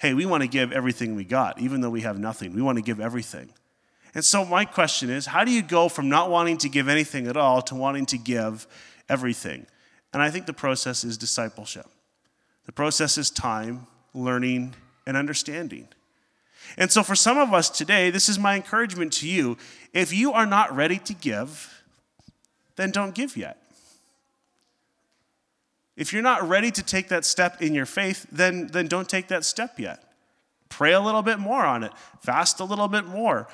hey, 0.00 0.14
we 0.14 0.24
want 0.24 0.42
to 0.42 0.48
give 0.48 0.72
everything 0.72 1.14
we 1.14 1.24
got, 1.24 1.60
even 1.60 1.82
though 1.82 1.90
we 1.90 2.00
have 2.00 2.18
nothing. 2.18 2.54
We 2.54 2.62
want 2.62 2.78
to 2.78 2.82
give 2.82 3.00
everything. 3.00 3.50
And 4.14 4.24
so, 4.24 4.44
my 4.44 4.64
question 4.64 5.10
is 5.10 5.26
how 5.26 5.44
do 5.44 5.52
you 5.52 5.62
go 5.62 5.88
from 5.88 6.08
not 6.08 6.30
wanting 6.30 6.58
to 6.58 6.68
give 6.68 6.88
anything 6.88 7.28
at 7.28 7.36
all 7.36 7.62
to 7.62 7.74
wanting 7.76 8.06
to 8.06 8.18
give 8.18 8.66
everything? 9.08 9.66
And 10.12 10.20
I 10.20 10.30
think 10.30 10.46
the 10.46 10.52
process 10.52 11.04
is 11.04 11.16
discipleship. 11.16 11.86
The 12.66 12.72
process 12.72 13.18
is 13.18 13.30
time, 13.30 13.86
learning, 14.12 14.74
and 15.06 15.16
understanding. 15.16 15.88
And 16.76 16.90
so, 16.90 17.02
for 17.02 17.14
some 17.14 17.38
of 17.38 17.54
us 17.54 17.70
today, 17.70 18.10
this 18.10 18.28
is 18.28 18.38
my 18.38 18.56
encouragement 18.56 19.12
to 19.14 19.28
you. 19.28 19.58
If 19.92 20.12
you 20.12 20.32
are 20.32 20.46
not 20.46 20.74
ready 20.74 20.98
to 20.98 21.14
give, 21.14 21.82
then 22.76 22.90
don't 22.90 23.14
give 23.14 23.36
yet. 23.36 23.58
If 26.00 26.14
you're 26.14 26.22
not 26.22 26.48
ready 26.48 26.70
to 26.70 26.82
take 26.82 27.08
that 27.08 27.26
step 27.26 27.60
in 27.60 27.74
your 27.74 27.84
faith, 27.84 28.26
then, 28.32 28.68
then 28.68 28.88
don't 28.88 29.06
take 29.06 29.28
that 29.28 29.44
step 29.44 29.78
yet. 29.78 30.02
Pray 30.70 30.94
a 30.94 31.00
little 31.00 31.20
bit 31.20 31.38
more 31.38 31.62
on 31.62 31.84
it, 31.84 31.92
fast 32.22 32.58
a 32.58 32.64
little 32.64 32.88
bit 32.88 33.04
more. 33.04 33.46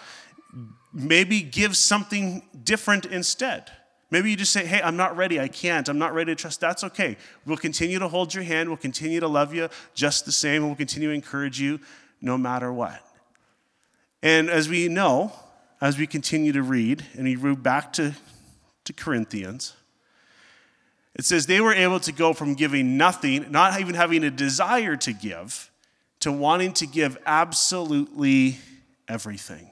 Maybe 0.93 1.43
give 1.43 1.76
something 1.76 2.45
different 2.62 3.05
instead. 3.05 3.73
Maybe 4.12 4.31
you 4.31 4.37
just 4.37 4.53
say, 4.53 4.65
hey, 4.65 4.81
I'm 4.81 4.97
not 4.97 5.17
ready. 5.17 5.41
I 5.41 5.49
can't. 5.49 5.88
I'm 5.88 5.99
not 5.99 6.15
ready 6.15 6.37
to 6.37 6.41
trust. 6.41 6.61
That's 6.61 6.85
okay. 6.85 7.17
We'll 7.45 7.57
continue 7.57 7.99
to 7.99 8.07
hold 8.07 8.33
your 8.33 8.45
hand. 8.45 8.69
We'll 8.69 8.76
continue 8.76 9.19
to 9.19 9.26
love 9.26 9.53
you 9.53 9.69
just 9.95 10.25
the 10.25 10.31
same. 10.31 10.65
We'll 10.65 10.76
continue 10.76 11.09
to 11.09 11.15
encourage 11.17 11.61
you 11.61 11.81
no 12.21 12.38
matter 12.38 12.73
what. 12.73 13.03
And 14.23 14.49
as 14.49 14.69
we 14.69 14.87
know, 14.87 15.33
as 15.81 15.99
we 15.99 16.07
continue 16.07 16.53
to 16.53 16.62
read, 16.62 17.05
and 17.15 17.25
we 17.25 17.35
read 17.35 17.65
back 17.65 17.93
to, 17.95 18.15
to 18.85 18.93
Corinthians, 18.93 19.75
it 21.16 21.25
says 21.25 21.46
they 21.46 21.62
were 21.62 21.73
able 21.73 21.99
to 22.00 22.12
go 22.12 22.35
from 22.35 22.54
giving 22.54 22.99
nothing, 22.99 23.50
not 23.50 23.80
even 23.80 23.94
having 23.94 24.23
a 24.23 24.30
desire 24.30 24.96
to 24.96 25.12
give, 25.14 25.70
to 26.20 26.30
wanting 26.30 26.73
to 26.75 26.87
give 26.87 27.16
absolutely 27.25 28.58
everything. 29.08 29.70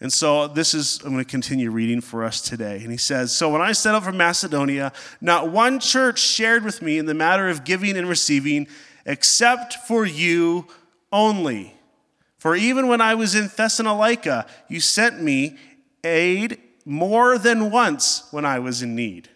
And 0.00 0.12
so 0.12 0.46
this 0.46 0.74
is, 0.74 1.00
I'm 1.04 1.12
going 1.12 1.24
to 1.24 1.30
continue 1.30 1.70
reading 1.70 2.00
for 2.00 2.24
us 2.24 2.40
today. 2.40 2.80
And 2.82 2.90
he 2.90 2.96
says, 2.96 3.36
So 3.36 3.50
when 3.50 3.60
I 3.60 3.72
set 3.72 3.94
out 3.94 4.04
from 4.04 4.16
Macedonia, 4.16 4.92
not 5.20 5.50
one 5.50 5.80
church 5.80 6.20
shared 6.20 6.64
with 6.64 6.80
me 6.80 6.98
in 6.98 7.06
the 7.06 7.14
matter 7.14 7.48
of 7.48 7.64
giving 7.64 7.96
and 7.96 8.08
receiving, 8.08 8.68
except 9.04 9.74
for 9.86 10.06
you 10.06 10.66
only. 11.12 11.74
For 12.38 12.54
even 12.54 12.86
when 12.86 13.00
I 13.00 13.16
was 13.16 13.34
in 13.34 13.50
Thessalonica, 13.54 14.46
you 14.68 14.80
sent 14.80 15.20
me 15.20 15.56
aid 16.04 16.58
more 16.84 17.36
than 17.36 17.70
once 17.70 18.28
when 18.30 18.44
I 18.44 18.60
was 18.60 18.82
in 18.82 18.94
need. 18.94 19.28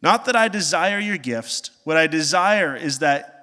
Not 0.00 0.24
that 0.26 0.36
I 0.36 0.48
desire 0.48 0.98
your 0.98 1.18
gifts. 1.18 1.70
What 1.84 1.96
I 1.96 2.06
desire 2.06 2.76
is 2.76 3.00
that 3.00 3.34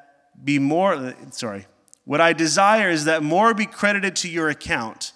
be 0.43 0.59
more, 0.59 1.13
sorry, 1.31 1.67
what 2.05 2.21
I 2.21 2.33
desire 2.33 2.89
is 2.89 3.05
that 3.05 3.23
more 3.23 3.53
be 3.53 3.65
credited 3.65 4.15
to 4.17 4.29
your 4.29 4.49
account. 4.49 5.11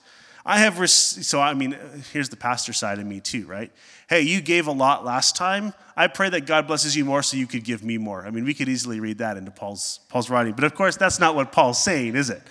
I 0.45 0.59
have, 0.59 0.89
so 0.89 1.39
I 1.39 1.53
mean, 1.53 1.77
here's 2.11 2.29
the 2.29 2.35
pastor 2.35 2.73
side 2.73 2.99
of 2.99 3.05
me 3.05 3.19
too, 3.19 3.45
right? 3.45 3.71
Hey, 4.09 4.21
you 4.21 4.41
gave 4.41 4.67
a 4.67 4.71
lot 4.71 5.05
last 5.05 5.35
time. 5.35 5.73
I 5.95 6.07
pray 6.07 6.29
that 6.29 6.45
God 6.47 6.65
blesses 6.65 6.95
you 6.95 7.05
more 7.05 7.21
so 7.21 7.37
you 7.37 7.45
could 7.45 7.63
give 7.63 7.83
me 7.83 7.97
more. 7.97 8.25
I 8.25 8.31
mean, 8.31 8.45
we 8.45 8.53
could 8.53 8.67
easily 8.67 8.99
read 8.99 9.19
that 9.19 9.37
into 9.37 9.51
Paul's, 9.51 9.99
Paul's 10.09 10.29
writing. 10.29 10.53
But 10.53 10.63
of 10.63 10.73
course, 10.73 10.97
that's 10.97 11.19
not 11.19 11.35
what 11.35 11.51
Paul's 11.51 11.83
saying, 11.83 12.15
is 12.15 12.29
it? 12.29 12.41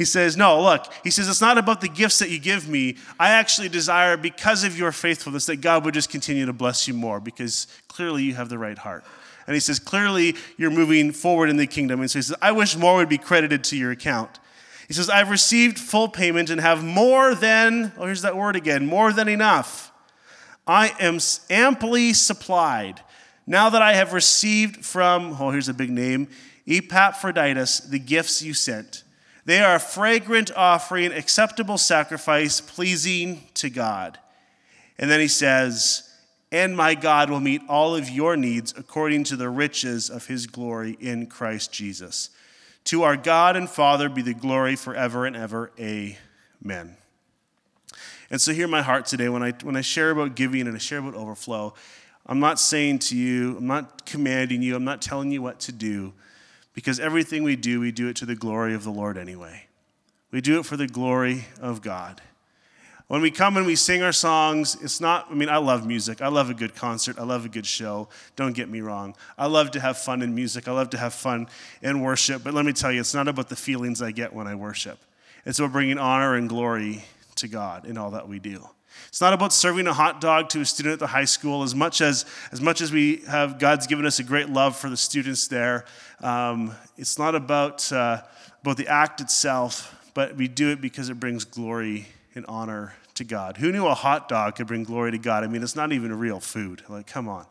He 0.00 0.06
says, 0.06 0.34
No, 0.34 0.62
look, 0.62 0.86
he 1.04 1.10
says, 1.10 1.28
it's 1.28 1.42
not 1.42 1.58
about 1.58 1.82
the 1.82 1.88
gifts 1.88 2.20
that 2.20 2.30
you 2.30 2.38
give 2.38 2.66
me. 2.66 2.96
I 3.18 3.32
actually 3.32 3.68
desire, 3.68 4.16
because 4.16 4.64
of 4.64 4.78
your 4.78 4.92
faithfulness, 4.92 5.44
that 5.44 5.56
God 5.56 5.84
would 5.84 5.92
just 5.92 6.08
continue 6.08 6.46
to 6.46 6.54
bless 6.54 6.88
you 6.88 6.94
more 6.94 7.20
because 7.20 7.66
clearly 7.86 8.22
you 8.22 8.32
have 8.32 8.48
the 8.48 8.56
right 8.56 8.78
heart. 8.78 9.04
And 9.46 9.52
he 9.52 9.60
says, 9.60 9.78
clearly 9.78 10.36
you're 10.56 10.70
moving 10.70 11.12
forward 11.12 11.50
in 11.50 11.58
the 11.58 11.66
kingdom. 11.66 12.00
And 12.00 12.10
so 12.10 12.18
he 12.18 12.22
says, 12.22 12.34
I 12.40 12.52
wish 12.52 12.78
more 12.78 12.96
would 12.96 13.10
be 13.10 13.18
credited 13.18 13.62
to 13.64 13.76
your 13.76 13.90
account. 13.90 14.40
He 14.88 14.94
says, 14.94 15.10
I've 15.10 15.28
received 15.28 15.78
full 15.78 16.08
payment 16.08 16.48
and 16.48 16.62
have 16.62 16.82
more 16.82 17.34
than, 17.34 17.92
oh, 17.98 18.06
here's 18.06 18.22
that 18.22 18.38
word 18.38 18.56
again, 18.56 18.86
more 18.86 19.12
than 19.12 19.28
enough. 19.28 19.92
I 20.66 20.94
am 20.98 21.18
amply 21.50 22.14
supplied. 22.14 23.02
Now 23.46 23.68
that 23.68 23.82
I 23.82 23.92
have 23.92 24.14
received 24.14 24.82
from, 24.82 25.36
oh, 25.38 25.50
here's 25.50 25.68
a 25.68 25.74
big 25.74 25.90
name, 25.90 26.28
Epaphroditus, 26.66 27.80
the 27.80 27.98
gifts 27.98 28.40
you 28.40 28.54
sent. 28.54 29.04
They 29.44 29.60
are 29.60 29.76
a 29.76 29.80
fragrant 29.80 30.54
offering, 30.54 31.12
acceptable 31.12 31.78
sacrifice, 31.78 32.60
pleasing 32.60 33.48
to 33.54 33.70
God. 33.70 34.18
And 34.98 35.10
then 35.10 35.20
he 35.20 35.28
says, 35.28 36.08
And 36.52 36.76
my 36.76 36.94
God 36.94 37.30
will 37.30 37.40
meet 37.40 37.62
all 37.68 37.96
of 37.96 38.10
your 38.10 38.36
needs 38.36 38.74
according 38.76 39.24
to 39.24 39.36
the 39.36 39.48
riches 39.48 40.10
of 40.10 40.26
his 40.26 40.46
glory 40.46 40.96
in 41.00 41.26
Christ 41.26 41.72
Jesus. 41.72 42.30
To 42.84 43.02
our 43.02 43.16
God 43.16 43.56
and 43.56 43.68
Father 43.68 44.08
be 44.08 44.22
the 44.22 44.34
glory 44.34 44.76
forever 44.76 45.26
and 45.26 45.36
ever. 45.36 45.72
Amen. 45.78 46.96
And 48.30 48.40
so, 48.40 48.52
hear 48.52 48.68
my 48.68 48.82
heart 48.82 49.06
today 49.06 49.28
when 49.28 49.42
I, 49.42 49.52
when 49.62 49.76
I 49.76 49.80
share 49.80 50.10
about 50.10 50.36
giving 50.36 50.66
and 50.66 50.76
I 50.76 50.78
share 50.78 50.98
about 50.98 51.14
overflow. 51.14 51.74
I'm 52.26 52.38
not 52.38 52.60
saying 52.60 53.00
to 53.00 53.16
you, 53.16 53.56
I'm 53.56 53.66
not 53.66 54.06
commanding 54.06 54.62
you, 54.62 54.76
I'm 54.76 54.84
not 54.84 55.02
telling 55.02 55.32
you 55.32 55.42
what 55.42 55.58
to 55.60 55.72
do, 55.72 56.12
because 56.72 57.00
everything 57.00 57.42
we 57.42 57.56
do, 57.56 57.80
we 57.80 57.92
do 57.92 58.08
it 58.08 58.16
to 58.16 58.26
the 58.26 58.36
glory 58.36 58.74
of 58.74 58.84
the 58.84 58.90
Lord 58.90 59.18
anyway. 59.18 59.66
We 60.30 60.40
do 60.40 60.58
it 60.60 60.66
for 60.66 60.76
the 60.76 60.86
glory 60.86 61.46
of 61.60 61.82
God. 61.82 62.20
When 63.08 63.22
we 63.22 63.32
come 63.32 63.56
and 63.56 63.66
we 63.66 63.74
sing 63.74 64.04
our 64.04 64.12
songs, 64.12 64.76
it's 64.80 65.00
not, 65.00 65.26
I 65.28 65.34
mean, 65.34 65.48
I 65.48 65.56
love 65.56 65.84
music. 65.84 66.22
I 66.22 66.28
love 66.28 66.48
a 66.48 66.54
good 66.54 66.76
concert. 66.76 67.18
I 67.18 67.24
love 67.24 67.44
a 67.44 67.48
good 67.48 67.66
show. 67.66 68.08
Don't 68.36 68.52
get 68.52 68.68
me 68.68 68.82
wrong. 68.82 69.16
I 69.36 69.46
love 69.46 69.72
to 69.72 69.80
have 69.80 69.98
fun 69.98 70.22
in 70.22 70.32
music. 70.32 70.68
I 70.68 70.70
love 70.70 70.90
to 70.90 70.96
have 70.96 71.12
fun 71.12 71.48
in 71.82 72.02
worship. 72.02 72.44
But 72.44 72.54
let 72.54 72.64
me 72.64 72.72
tell 72.72 72.92
you, 72.92 73.00
it's 73.00 73.12
not 73.12 73.26
about 73.26 73.48
the 73.48 73.56
feelings 73.56 74.00
I 74.00 74.12
get 74.12 74.32
when 74.32 74.46
I 74.46 74.54
worship, 74.54 75.00
it's 75.44 75.58
about 75.58 75.72
bringing 75.72 75.98
honor 75.98 76.36
and 76.36 76.48
glory 76.48 77.02
to 77.36 77.48
God 77.48 77.84
in 77.84 77.98
all 77.98 78.12
that 78.12 78.28
we 78.28 78.38
do. 78.38 78.64
It's 79.08 79.20
not 79.20 79.32
about 79.32 79.52
serving 79.52 79.86
a 79.86 79.92
hot 79.92 80.20
dog 80.20 80.48
to 80.50 80.60
a 80.60 80.64
student 80.64 80.94
at 80.94 80.98
the 80.98 81.08
high 81.08 81.24
school 81.24 81.62
as 81.62 81.74
much 81.74 82.00
as, 82.00 82.24
as 82.52 82.60
much 82.60 82.80
as 82.80 82.92
we 82.92 83.22
have, 83.28 83.58
God's 83.58 83.86
given 83.86 84.06
us 84.06 84.18
a 84.18 84.22
great 84.22 84.48
love 84.48 84.76
for 84.76 84.88
the 84.88 84.96
students 84.96 85.48
there. 85.48 85.84
Um, 86.20 86.74
it's 86.96 87.18
not 87.18 87.34
about, 87.34 87.92
uh, 87.92 88.22
about 88.62 88.76
the 88.76 88.88
act 88.88 89.20
itself, 89.20 90.12
but 90.14 90.36
we 90.36 90.48
do 90.48 90.70
it 90.70 90.80
because 90.80 91.08
it 91.08 91.18
brings 91.18 91.44
glory 91.44 92.06
and 92.34 92.44
honor 92.46 92.94
to 93.14 93.24
God. 93.24 93.56
Who 93.56 93.72
knew 93.72 93.86
a 93.86 93.94
hot 93.94 94.28
dog 94.28 94.56
could 94.56 94.66
bring 94.66 94.84
glory 94.84 95.10
to 95.10 95.18
God? 95.18 95.44
I 95.44 95.46
mean, 95.46 95.62
it's 95.62 95.76
not 95.76 95.92
even 95.92 96.16
real 96.18 96.40
food. 96.40 96.82
Like, 96.88 97.06
come 97.06 97.28
on. 97.28 97.46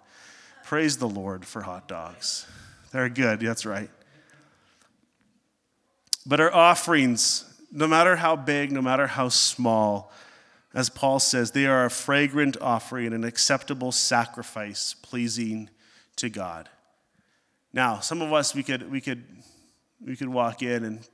Praise 0.64 0.98
the 0.98 1.08
Lord 1.10 1.46
for 1.46 1.62
hot 1.62 1.88
dogs. 1.88 2.46
They're 2.92 3.10
good, 3.10 3.40
that's 3.40 3.66
right. 3.66 3.90
But 6.26 6.40
our 6.40 6.54
offerings, 6.54 7.44
no 7.72 7.88
matter 7.88 8.16
how 8.16 8.36
big, 8.36 8.72
no 8.72 8.82
matter 8.82 9.08
how 9.08 9.30
small, 9.30 10.12
as 10.74 10.90
Paul 10.90 11.20
says, 11.20 11.52
they 11.52 11.66
are 11.66 11.86
a 11.86 11.90
fragrant 11.90 12.58
offering, 12.62 13.14
an 13.14 13.24
acceptable 13.24 13.92
sacrifice, 13.92 14.96
pleasing 15.02 15.70
to 16.18 16.30
God. 16.30 16.70
Now, 17.74 18.00
some 18.00 18.22
of 18.22 18.34
us 18.34 18.54
we 18.54 18.64
could 18.64 18.92
we 18.92 19.02
could 19.02 19.24
we 20.06 20.16
could 20.16 20.30
walk 20.30 20.62
in 20.62 20.84
and 20.84 21.08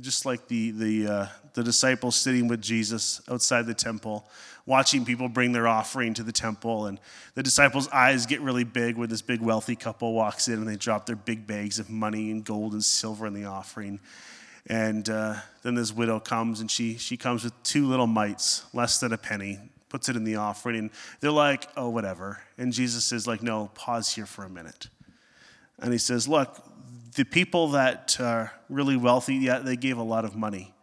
just 0.00 0.26
like 0.26 0.48
the, 0.48 0.70
the, 0.72 1.06
uh, 1.06 1.26
the 1.54 1.62
disciples 1.62 2.16
sitting 2.16 2.48
with 2.48 2.60
Jesus 2.60 3.20
outside 3.30 3.66
the 3.66 3.74
temple, 3.74 4.28
watching 4.66 5.04
people 5.04 5.28
bring 5.28 5.52
their 5.52 5.68
offering 5.68 6.14
to 6.14 6.22
the 6.22 6.32
temple. 6.32 6.86
And 6.86 7.00
the 7.34 7.42
disciples' 7.42 7.88
eyes 7.88 8.26
get 8.26 8.40
really 8.40 8.64
big 8.64 8.96
when 8.96 9.08
this 9.08 9.22
big 9.22 9.40
wealthy 9.40 9.76
couple 9.76 10.12
walks 10.12 10.48
in 10.48 10.54
and 10.54 10.68
they 10.68 10.76
drop 10.76 11.06
their 11.06 11.16
big 11.16 11.46
bags 11.46 11.78
of 11.78 11.88
money 11.88 12.30
and 12.30 12.44
gold 12.44 12.72
and 12.72 12.84
silver 12.84 13.26
in 13.26 13.34
the 13.34 13.44
offering. 13.44 14.00
And 14.68 15.08
uh, 15.08 15.36
then 15.62 15.74
this 15.74 15.92
widow 15.92 16.18
comes 16.18 16.60
and 16.60 16.70
she, 16.70 16.96
she 16.96 17.16
comes 17.16 17.44
with 17.44 17.52
two 17.62 17.86
little 17.86 18.06
mites, 18.06 18.64
less 18.74 18.98
than 18.98 19.12
a 19.12 19.18
penny, 19.18 19.58
puts 19.88 20.08
it 20.08 20.16
in 20.16 20.24
the 20.24 20.36
offering. 20.36 20.76
And 20.76 20.90
they're 21.20 21.30
like, 21.30 21.68
oh, 21.76 21.88
whatever. 21.88 22.40
And 22.58 22.72
Jesus 22.72 23.04
says, 23.04 23.26
like, 23.26 23.42
no, 23.42 23.70
pause 23.74 24.14
here 24.14 24.26
for 24.26 24.44
a 24.44 24.48
minute. 24.48 24.88
And 25.78 25.92
he 25.92 25.98
says, 25.98 26.26
look, 26.26 26.62
the 27.14 27.24
people 27.24 27.68
that 27.68 28.18
are 28.20 28.52
really 28.68 28.96
wealthy, 28.96 29.36
yeah, 29.36 29.60
they 29.60 29.76
gave 29.76 29.98
a 29.98 30.02
lot 30.02 30.24
of 30.24 30.34
money. 30.34 30.74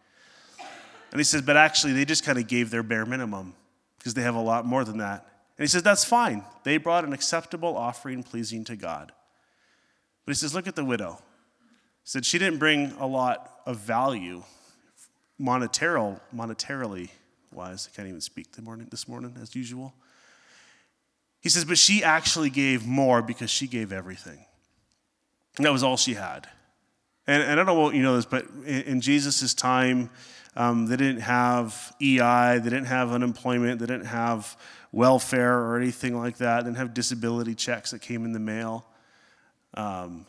And 1.10 1.20
he 1.20 1.24
says, 1.24 1.42
but 1.42 1.56
actually, 1.56 1.92
they 1.92 2.04
just 2.04 2.24
kind 2.24 2.38
of 2.38 2.48
gave 2.48 2.70
their 2.70 2.82
bare 2.82 3.06
minimum 3.06 3.54
because 3.98 4.14
they 4.14 4.22
have 4.22 4.34
a 4.34 4.40
lot 4.40 4.66
more 4.66 4.84
than 4.84 4.98
that. 4.98 5.26
And 5.56 5.62
he 5.62 5.68
says, 5.68 5.82
that's 5.82 6.04
fine. 6.04 6.44
They 6.64 6.78
brought 6.78 7.04
an 7.04 7.12
acceptable 7.12 7.76
offering 7.76 8.22
pleasing 8.22 8.64
to 8.64 8.76
God. 8.76 9.12
But 10.24 10.32
he 10.32 10.34
says, 10.34 10.54
look 10.54 10.66
at 10.66 10.74
the 10.74 10.84
widow. 10.84 11.18
He 12.02 12.08
said 12.08 12.24
she 12.24 12.38
didn't 12.38 12.58
bring 12.58 12.92
a 12.98 13.06
lot 13.06 13.53
of 13.66 13.78
value 13.78 14.42
monetarily, 15.40 16.20
monetarily 16.34 17.10
wise. 17.52 17.88
I 17.90 17.96
can't 17.96 18.08
even 18.08 18.20
speak 18.20 18.52
this 18.52 18.64
morning, 18.64 18.88
this 18.90 19.08
morning 19.08 19.36
as 19.40 19.54
usual. 19.54 19.94
He 21.40 21.48
says, 21.48 21.64
but 21.64 21.78
she 21.78 22.02
actually 22.02 22.50
gave 22.50 22.86
more 22.86 23.22
because 23.22 23.50
she 23.50 23.66
gave 23.66 23.92
everything. 23.92 24.44
And 25.56 25.66
that 25.66 25.72
was 25.72 25.82
all 25.82 25.96
she 25.96 26.14
had. 26.14 26.48
And, 27.26 27.42
and 27.42 27.52
I 27.52 27.54
don't 27.54 27.66
know 27.66 27.80
what 27.80 27.94
you 27.94 28.02
know 28.02 28.16
this, 28.16 28.26
but 28.26 28.46
in, 28.64 28.82
in 28.82 29.00
Jesus' 29.00 29.54
time, 29.54 30.10
um, 30.56 30.86
they 30.86 30.96
didn't 30.96 31.22
have 31.22 31.94
EI, 32.00 32.58
they 32.58 32.70
didn't 32.70 32.86
have 32.86 33.12
unemployment, 33.12 33.80
they 33.80 33.86
didn't 33.86 34.06
have 34.06 34.56
welfare 34.92 35.58
or 35.58 35.76
anything 35.76 36.18
like 36.18 36.38
that, 36.38 36.60
they 36.60 36.70
didn't 36.70 36.78
have 36.78 36.94
disability 36.94 37.54
checks 37.54 37.90
that 37.90 38.00
came 38.00 38.24
in 38.24 38.32
the 38.32 38.40
mail. 38.40 38.86
Um, 39.74 40.26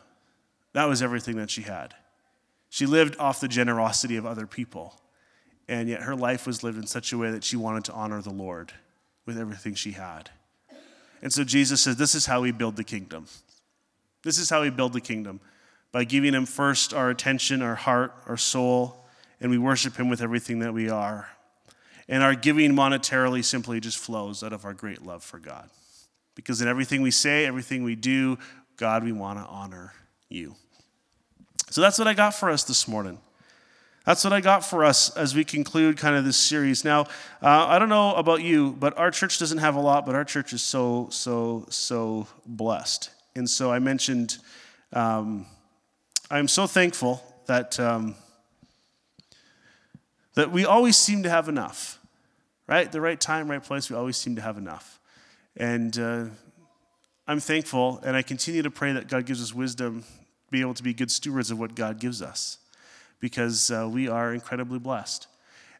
that 0.72 0.86
was 0.86 1.02
everything 1.02 1.36
that 1.36 1.50
she 1.50 1.62
had. 1.62 1.94
She 2.76 2.84
lived 2.84 3.16
off 3.18 3.40
the 3.40 3.48
generosity 3.48 4.16
of 4.16 4.26
other 4.26 4.46
people, 4.46 5.00
and 5.66 5.88
yet 5.88 6.02
her 6.02 6.14
life 6.14 6.46
was 6.46 6.62
lived 6.62 6.76
in 6.76 6.86
such 6.86 7.10
a 7.10 7.16
way 7.16 7.30
that 7.30 7.42
she 7.42 7.56
wanted 7.56 7.86
to 7.86 7.94
honor 7.94 8.20
the 8.20 8.28
Lord 8.28 8.70
with 9.24 9.38
everything 9.38 9.74
she 9.74 9.92
had. 9.92 10.28
And 11.22 11.32
so 11.32 11.42
Jesus 11.42 11.80
says, 11.80 11.96
This 11.96 12.14
is 12.14 12.26
how 12.26 12.42
we 12.42 12.52
build 12.52 12.76
the 12.76 12.84
kingdom. 12.84 13.28
This 14.24 14.36
is 14.36 14.50
how 14.50 14.60
we 14.60 14.68
build 14.68 14.92
the 14.92 15.00
kingdom 15.00 15.40
by 15.90 16.04
giving 16.04 16.34
Him 16.34 16.44
first 16.44 16.92
our 16.92 17.08
attention, 17.08 17.62
our 17.62 17.76
heart, 17.76 18.12
our 18.26 18.36
soul, 18.36 19.06
and 19.40 19.50
we 19.50 19.56
worship 19.56 19.96
Him 19.96 20.10
with 20.10 20.20
everything 20.20 20.58
that 20.58 20.74
we 20.74 20.90
are. 20.90 21.30
And 22.10 22.22
our 22.22 22.34
giving 22.34 22.72
monetarily 22.72 23.42
simply 23.42 23.80
just 23.80 23.96
flows 23.96 24.42
out 24.42 24.52
of 24.52 24.66
our 24.66 24.74
great 24.74 25.00
love 25.00 25.24
for 25.24 25.38
God. 25.38 25.70
Because 26.34 26.60
in 26.60 26.68
everything 26.68 27.00
we 27.00 27.10
say, 27.10 27.46
everything 27.46 27.84
we 27.84 27.94
do, 27.94 28.36
God, 28.76 29.02
we 29.02 29.12
want 29.12 29.38
to 29.38 29.46
honor 29.46 29.94
you. 30.28 30.56
So 31.70 31.80
that's 31.80 31.98
what 31.98 32.06
I 32.06 32.14
got 32.14 32.34
for 32.34 32.48
us 32.48 32.64
this 32.64 32.86
morning. 32.86 33.18
That's 34.04 34.22
what 34.22 34.32
I 34.32 34.40
got 34.40 34.64
for 34.64 34.84
us 34.84 35.14
as 35.16 35.34
we 35.34 35.42
conclude 35.42 35.96
kind 35.96 36.14
of 36.14 36.24
this 36.24 36.36
series. 36.36 36.84
Now, 36.84 37.02
uh, 37.42 37.66
I 37.66 37.80
don't 37.80 37.88
know 37.88 38.14
about 38.14 38.40
you, 38.40 38.70
but 38.78 38.96
our 38.96 39.10
church 39.10 39.40
doesn't 39.40 39.58
have 39.58 39.74
a 39.74 39.80
lot, 39.80 40.06
but 40.06 40.14
our 40.14 40.24
church 40.24 40.52
is 40.52 40.62
so, 40.62 41.08
so, 41.10 41.66
so 41.68 42.28
blessed. 42.46 43.10
And 43.34 43.50
so 43.50 43.72
I 43.72 43.80
mentioned, 43.80 44.38
um, 44.92 45.44
I'm 46.30 46.46
so 46.46 46.68
thankful 46.68 47.20
that, 47.46 47.80
um, 47.80 48.14
that 50.34 50.52
we 50.52 50.64
always 50.64 50.96
seem 50.96 51.24
to 51.24 51.30
have 51.30 51.48
enough, 51.48 51.98
right? 52.68 52.90
The 52.90 53.00
right 53.00 53.20
time, 53.20 53.50
right 53.50 53.62
place, 53.62 53.90
we 53.90 53.96
always 53.96 54.16
seem 54.16 54.36
to 54.36 54.42
have 54.42 54.56
enough. 54.56 55.00
And 55.56 55.98
uh, 55.98 56.26
I'm 57.26 57.40
thankful, 57.40 58.00
and 58.04 58.16
I 58.16 58.22
continue 58.22 58.62
to 58.62 58.70
pray 58.70 58.92
that 58.92 59.08
God 59.08 59.26
gives 59.26 59.42
us 59.42 59.52
wisdom, 59.52 60.04
be 60.50 60.60
able 60.60 60.74
to 60.74 60.82
be 60.82 60.94
good 60.94 61.10
stewards 61.10 61.50
of 61.50 61.58
what 61.58 61.74
God 61.74 61.98
gives 61.98 62.22
us, 62.22 62.58
because 63.20 63.70
uh, 63.70 63.88
we 63.90 64.08
are 64.08 64.32
incredibly 64.32 64.78
blessed. 64.78 65.26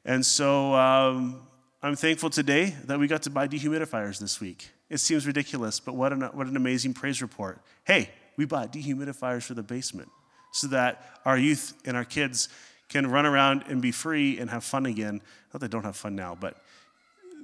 And 0.04 0.24
so 0.24 0.74
um, 0.74 1.40
I'm 1.82 1.96
thankful 1.96 2.30
today 2.30 2.74
that 2.84 2.98
we 2.98 3.06
got 3.06 3.22
to 3.22 3.30
buy 3.30 3.48
dehumidifiers 3.48 4.18
this 4.18 4.40
week. 4.40 4.70
It 4.88 4.98
seems 4.98 5.26
ridiculous, 5.26 5.80
but 5.80 5.94
what 5.94 6.12
an, 6.12 6.22
what 6.22 6.46
an 6.46 6.56
amazing 6.56 6.94
praise 6.94 7.20
report. 7.22 7.60
Hey, 7.84 8.10
we 8.36 8.44
bought 8.44 8.72
dehumidifiers 8.72 9.42
for 9.42 9.54
the 9.54 9.62
basement 9.62 10.08
so 10.52 10.68
that 10.68 11.20
our 11.24 11.36
youth 11.36 11.74
and 11.84 11.96
our 11.96 12.04
kids 12.04 12.48
can 12.88 13.06
run 13.06 13.26
around 13.26 13.64
and 13.68 13.82
be 13.82 13.90
free 13.90 14.38
and 14.38 14.48
have 14.50 14.62
fun 14.62 14.86
again. 14.86 15.20
Not 15.52 15.60
they 15.60 15.68
don't 15.68 15.84
have 15.84 15.96
fun 15.96 16.14
now, 16.14 16.36
but 16.38 16.56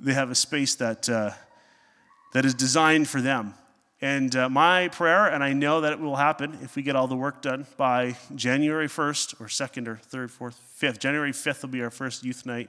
they 0.00 0.14
have 0.14 0.30
a 0.30 0.34
space 0.34 0.76
that, 0.76 1.08
uh, 1.08 1.30
that 2.32 2.44
is 2.44 2.54
designed 2.54 3.08
for 3.08 3.20
them. 3.20 3.54
And 4.02 4.34
uh, 4.34 4.48
my 4.48 4.88
prayer, 4.88 5.28
and 5.28 5.44
I 5.44 5.52
know 5.52 5.80
that 5.82 5.92
it 5.92 6.00
will 6.00 6.16
happen 6.16 6.58
if 6.60 6.74
we 6.74 6.82
get 6.82 6.96
all 6.96 7.06
the 7.06 7.16
work 7.16 7.40
done 7.40 7.66
by 7.76 8.16
January 8.34 8.88
1st 8.88 9.40
or 9.40 9.46
2nd 9.46 9.86
or 9.86 10.00
3rd, 10.10 10.36
4th, 10.36 10.56
5th. 10.80 10.98
January 10.98 11.30
5th 11.30 11.62
will 11.62 11.68
be 11.68 11.82
our 11.82 11.90
first 11.90 12.24
youth 12.24 12.44
night. 12.44 12.68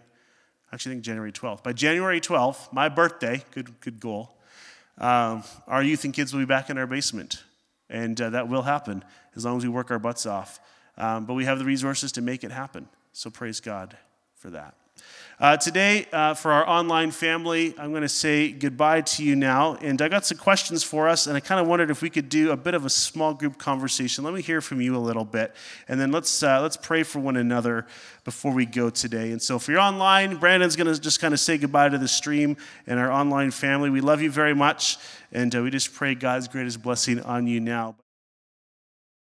Actually, 0.71 0.91
I 0.91 0.93
think 0.93 1.05
January 1.05 1.31
12th. 1.31 1.63
By 1.63 1.73
January 1.73 2.21
12th, 2.21 2.71
my 2.71 2.87
birthday, 2.87 3.43
good, 3.49 3.79
good 3.79 3.99
goal, 3.99 4.37
um, 4.99 5.43
our 5.65 5.81
youth 5.81 6.03
and 6.03 6.13
kids 6.13 6.33
will 6.33 6.39
be 6.39 6.45
back 6.45 6.69
in 6.69 6.77
our 6.77 6.85
basement. 6.85 7.43
And 7.89 8.21
uh, 8.21 8.29
that 8.29 8.47
will 8.47 8.61
happen 8.61 9.03
as 9.35 9.43
long 9.43 9.57
as 9.57 9.63
we 9.63 9.69
work 9.69 9.89
our 9.89 9.99
butts 9.99 10.27
off. 10.27 10.59
Um, 10.99 11.25
but 11.25 11.33
we 11.33 11.45
have 11.45 11.57
the 11.57 11.65
resources 11.65 12.11
to 12.11 12.21
make 12.21 12.43
it 12.43 12.51
happen. 12.51 12.87
So 13.11 13.31
praise 13.31 13.59
God 13.59 13.97
for 14.35 14.51
that. 14.51 14.75
Uh, 15.43 15.57
today, 15.57 16.05
uh, 16.13 16.33
for 16.33 16.53
our 16.53 16.65
online 16.69 17.11
family, 17.11 17.75
I'm 17.77 17.89
going 17.89 18.03
to 18.03 18.07
say 18.07 18.49
goodbye 18.49 19.01
to 19.01 19.25
you 19.25 19.35
now. 19.35 19.75
And 19.81 20.01
I 20.01 20.07
got 20.07 20.25
some 20.25 20.37
questions 20.37 20.85
for 20.85 21.09
us, 21.09 21.27
and 21.27 21.35
I 21.35 21.41
kind 21.41 21.59
of 21.59 21.67
wondered 21.67 21.91
if 21.91 22.01
we 22.01 22.09
could 22.09 22.29
do 22.29 22.51
a 22.51 22.55
bit 22.55 22.73
of 22.73 22.85
a 22.85 22.89
small 22.89 23.33
group 23.33 23.57
conversation. 23.57 24.23
Let 24.23 24.33
me 24.33 24.41
hear 24.41 24.61
from 24.61 24.79
you 24.79 24.95
a 24.95 24.99
little 24.99 25.25
bit, 25.25 25.53
and 25.89 25.99
then 25.99 26.13
let's 26.13 26.43
uh, 26.43 26.61
let's 26.61 26.77
pray 26.77 27.03
for 27.03 27.19
one 27.19 27.35
another 27.35 27.85
before 28.23 28.53
we 28.53 28.65
go 28.65 28.89
today. 28.89 29.33
And 29.33 29.41
so, 29.41 29.57
if 29.57 29.67
you're 29.67 29.81
online, 29.81 30.37
Brandon's 30.37 30.77
going 30.77 30.93
to 30.93 30.97
just 30.97 31.19
kind 31.19 31.33
of 31.33 31.41
say 31.41 31.57
goodbye 31.57 31.89
to 31.89 31.97
the 31.97 32.07
stream 32.07 32.55
and 32.87 32.97
our 32.97 33.11
online 33.11 33.51
family. 33.51 33.89
We 33.89 33.99
love 33.99 34.21
you 34.21 34.31
very 34.31 34.55
much, 34.55 34.97
and 35.33 35.53
uh, 35.53 35.61
we 35.61 35.71
just 35.71 35.93
pray 35.93 36.15
God's 36.15 36.47
greatest 36.47 36.81
blessing 36.81 37.19
on 37.19 37.47
you 37.47 37.59
now. 37.59 37.95